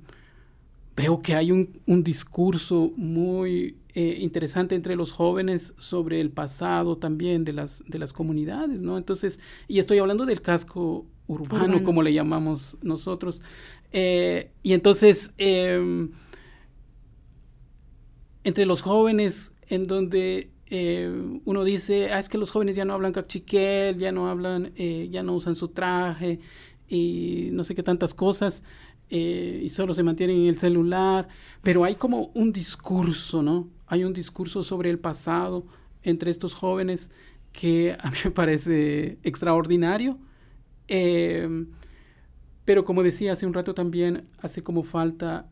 veo 0.95 1.21
que 1.21 1.35
hay 1.35 1.51
un, 1.51 1.79
un 1.85 2.03
discurso 2.03 2.91
muy 2.95 3.77
eh, 3.93 4.17
interesante 4.21 4.75
entre 4.75 4.95
los 4.95 5.11
jóvenes 5.11 5.73
sobre 5.77 6.21
el 6.21 6.31
pasado 6.31 6.97
también 6.97 7.43
de 7.43 7.53
las, 7.53 7.83
de 7.87 7.99
las 7.99 8.13
comunidades, 8.13 8.81
¿no? 8.81 8.97
Entonces, 8.97 9.39
y 9.67 9.79
estoy 9.79 9.99
hablando 9.99 10.25
del 10.25 10.41
casco 10.41 11.05
urbano, 11.27 11.83
como 11.83 12.03
le 12.03 12.13
llamamos 12.13 12.77
nosotros. 12.81 13.41
y 13.91 14.73
entonces, 14.73 15.33
em, 15.37 16.09
entre 18.43 18.65
los 18.65 18.81
jóvenes, 18.81 19.53
en 19.67 19.85
donde 19.85 20.51
eh, 20.67 21.39
uno 21.45 21.63
dice, 21.63 22.11
ah, 22.11 22.19
es 22.19 22.29
que 22.29 22.37
los 22.37 22.51
jóvenes 22.51 22.75
ya 22.75 22.85
no 22.85 22.93
hablan 22.93 23.13
cachiquel, 23.13 23.97
ya 23.97 24.11
no 24.11 24.27
hablan, 24.27 24.71
eh, 24.75 25.07
ya 25.11 25.23
no 25.23 25.33
usan 25.33 25.55
su 25.55 25.69
traje 25.69 26.39
y 26.87 27.49
no 27.51 27.63
sé 27.63 27.75
qué 27.75 27.83
tantas 27.83 28.13
cosas, 28.13 28.63
eh, 29.09 29.61
y 29.63 29.69
solo 29.69 29.93
se 29.93 30.03
mantienen 30.03 30.37
en 30.37 30.47
el 30.47 30.57
celular, 30.57 31.27
pero 31.61 31.83
hay 31.83 31.95
como 31.95 32.31
un 32.33 32.51
discurso, 32.51 33.43
¿no? 33.43 33.69
Hay 33.87 34.03
un 34.03 34.13
discurso 34.13 34.63
sobre 34.63 34.89
el 34.89 34.99
pasado 34.99 35.65
entre 36.03 36.31
estos 36.31 36.53
jóvenes 36.53 37.11
que 37.51 37.95
a 37.99 38.09
mí 38.09 38.17
me 38.25 38.31
parece 38.31 39.17
extraordinario. 39.23 40.17
pero 42.65 42.85
como 42.85 43.03
decía 43.03 43.33
hace 43.33 43.45
un 43.45 43.53
rato 43.53 43.73
también, 43.73 44.27
hace 44.39 44.63
como 44.63 44.83
falta 44.83 45.47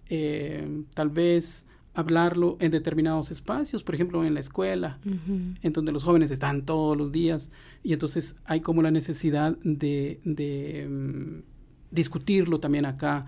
tal 0.94 1.10
vez 1.10 1.66
hablarlo 1.94 2.58
en 2.60 2.72
determinados 2.72 3.32
espacios, 3.32 3.84
por 3.84 3.96
ejemplo 3.96 4.24
en 4.24 4.34
la 4.34 4.40
escuela, 4.40 5.00
en 5.62 5.74
donde 5.74 5.92
los 5.92 6.04
jóvenes 6.04 6.32
están 6.32 6.66
todos 6.66 6.98
los 6.98 7.12
días 7.12 7.52
y 7.84 7.94
entonces 7.94 8.36
hay 8.46 8.62
como 8.62 8.82
la 8.82 8.92
necesidad 8.92 9.58
de, 9.64 10.20
mm, 10.90 11.51
discutirlo 11.92 12.60
también 12.60 12.86
acá, 12.86 13.26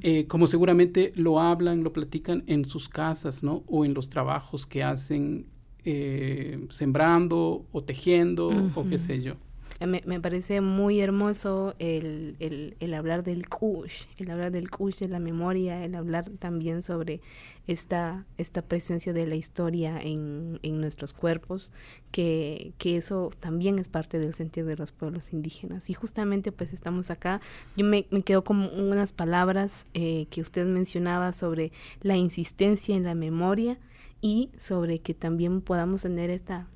eh, 0.00 0.26
como 0.26 0.46
seguramente 0.46 1.12
lo 1.14 1.40
hablan, 1.40 1.84
lo 1.84 1.92
platican 1.92 2.42
en 2.46 2.64
sus 2.64 2.88
casas, 2.88 3.44
¿no? 3.44 3.62
O 3.66 3.84
en 3.84 3.94
los 3.94 4.08
trabajos 4.08 4.66
que 4.66 4.82
hacen 4.82 5.46
eh, 5.84 6.66
sembrando 6.70 7.66
o 7.70 7.84
tejiendo 7.84 8.50
o 8.74 8.88
qué 8.88 8.98
sé 8.98 9.22
yo. 9.22 9.34
Me, 9.80 10.02
me 10.06 10.20
parece 10.20 10.60
muy 10.60 11.00
hermoso 11.00 11.76
el, 11.78 12.36
el, 12.40 12.76
el, 12.80 12.94
hablar 12.94 13.22
del 13.22 13.48
kush, 13.48 14.06
el 14.16 14.30
hablar 14.30 14.50
del 14.50 14.70
kush 14.70 14.98
de 14.98 15.08
la 15.08 15.20
memoria, 15.20 15.84
el 15.84 15.94
hablar 15.94 16.30
también 16.40 16.82
sobre 16.82 17.20
esta, 17.68 18.26
esta 18.38 18.62
presencia 18.62 19.12
de 19.12 19.26
la 19.28 19.36
historia 19.36 20.00
en, 20.00 20.58
en 20.62 20.80
nuestros 20.80 21.12
cuerpos, 21.12 21.70
que, 22.10 22.72
que, 22.78 22.96
eso 22.96 23.30
también 23.38 23.78
es 23.78 23.88
parte 23.88 24.18
del 24.18 24.34
sentido 24.34 24.66
de 24.66 24.76
los 24.76 24.90
pueblos 24.90 25.32
indígenas. 25.32 25.90
Y 25.90 25.94
justamente 25.94 26.50
pues 26.50 26.72
estamos 26.72 27.10
acá, 27.10 27.40
yo 27.76 27.84
me, 27.84 28.06
me 28.10 28.22
quedo 28.22 28.42
con 28.42 28.62
unas 28.62 29.12
palabras 29.12 29.86
eh, 29.94 30.26
que 30.30 30.40
usted 30.40 30.66
mencionaba 30.66 31.32
sobre 31.32 31.70
la 32.00 32.16
insistencia 32.16 32.96
en 32.96 33.04
la 33.04 33.14
memoria 33.14 33.78
y 34.20 34.50
sobre 34.56 34.98
que 34.98 35.14
también 35.14 35.60
podamos 35.60 36.02
tener 36.02 36.30
esta 36.30 36.66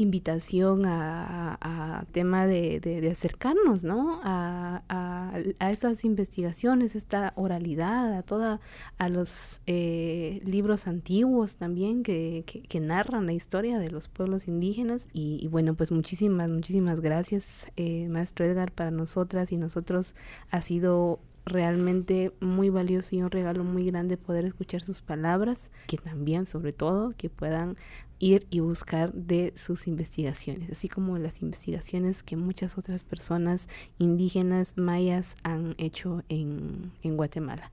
invitación 0.00 0.82
a, 0.86 2.06
tema 2.12 2.46
de, 2.46 2.80
de, 2.80 3.10
acercarnos, 3.10 3.84
¿no? 3.84 4.20
A, 4.22 4.82
a, 4.88 5.70
esas 5.70 6.04
investigaciones, 6.04 6.94
esta 6.94 7.32
oralidad, 7.36 8.14
a 8.14 8.22
toda, 8.22 8.60
a 8.98 9.08
los 9.08 9.60
eh, 9.66 10.40
libros 10.44 10.86
antiguos 10.86 11.56
también 11.56 12.02
que, 12.02 12.44
que, 12.46 12.80
narran 12.80 13.26
la 13.26 13.32
historia 13.32 13.78
de 13.78 13.90
los 13.90 14.08
pueblos 14.08 14.48
indígenas. 14.48 15.08
Y, 15.12 15.46
bueno, 15.48 15.74
pues 15.74 15.90
muchísimas, 15.90 16.48
muchísimas 16.48 17.00
gracias, 17.00 17.70
eh, 17.76 18.08
maestro 18.08 18.46
Edgar, 18.46 18.72
para 18.72 18.90
nosotras 18.90 19.52
y 19.52 19.56
nosotros 19.56 20.14
ha 20.50 20.62
sido 20.62 21.20
realmente 21.48 22.32
muy 22.40 22.68
valioso 22.68 23.16
y 23.16 23.22
un 23.22 23.30
regalo 23.30 23.64
muy 23.64 23.86
grande 23.86 24.16
poder 24.16 24.44
escuchar 24.44 24.82
sus 24.82 25.02
palabras, 25.02 25.70
que 25.86 25.96
también 25.96 26.46
sobre 26.46 26.72
todo 26.72 27.12
que 27.16 27.30
puedan 27.30 27.76
ir 28.18 28.46
y 28.50 28.60
buscar 28.60 29.12
de 29.12 29.52
sus 29.56 29.86
investigaciones, 29.86 30.70
así 30.70 30.88
como 30.88 31.18
las 31.18 31.42
investigaciones 31.42 32.22
que 32.22 32.36
muchas 32.36 32.78
otras 32.78 33.04
personas 33.04 33.68
indígenas 33.98 34.76
mayas 34.76 35.36
han 35.42 35.74
hecho 35.78 36.22
en, 36.28 36.92
en 37.02 37.16
Guatemala. 37.16 37.70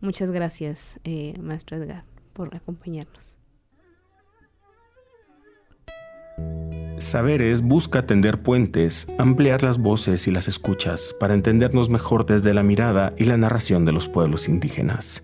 Muchas 0.00 0.30
gracias, 0.30 1.00
eh, 1.04 1.34
maestro 1.40 1.76
Edgar, 1.76 2.04
por 2.32 2.54
acompañarnos. 2.54 3.38
Saberes 6.98 7.60
busca 7.60 8.06
tender 8.06 8.42
puentes, 8.42 9.08
ampliar 9.18 9.62
las 9.62 9.78
voces 9.78 10.26
y 10.26 10.30
las 10.30 10.46
escuchas 10.48 11.14
para 11.18 11.34
entendernos 11.34 11.90
mejor 11.90 12.24
desde 12.24 12.54
la 12.54 12.62
mirada 12.62 13.14
y 13.18 13.24
la 13.24 13.36
narración 13.36 13.84
de 13.84 13.92
los 13.92 14.08
pueblos 14.08 14.48
indígenas. 14.48 15.22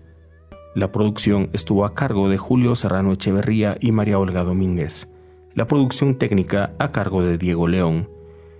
La 0.73 0.91
producción 0.91 1.49
estuvo 1.51 1.83
a 1.83 1.93
cargo 1.93 2.29
de 2.29 2.37
Julio 2.37 2.75
Serrano 2.75 3.11
Echeverría 3.11 3.77
y 3.81 3.91
María 3.91 4.17
Olga 4.17 4.43
Domínguez. 4.43 5.11
La 5.53 5.67
producción 5.67 6.15
técnica 6.15 6.73
a 6.79 6.93
cargo 6.93 7.21
de 7.23 7.37
Diego 7.37 7.67
León. 7.67 8.09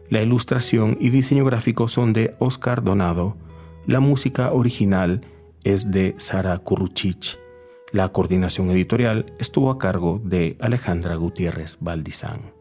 La 0.09 0.21
ilustración 0.21 0.97
y 0.99 1.09
diseño 1.09 1.45
gráfico 1.45 1.87
son 1.87 2.11
de 2.11 2.35
Oscar 2.39 2.83
Donado. 2.83 3.37
La 3.87 4.01
música 4.01 4.51
original 4.51 5.21
es 5.63 5.89
de 5.91 6.13
Sara 6.17 6.57
Kuruchich. 6.57 7.39
La 7.93 8.09
coordinación 8.09 8.69
editorial 8.71 9.33
estuvo 9.39 9.71
a 9.71 9.77
cargo 9.77 10.21
de 10.23 10.57
Alejandra 10.59 11.15
Gutiérrez 11.15 11.77
Valdizán. 11.79 12.60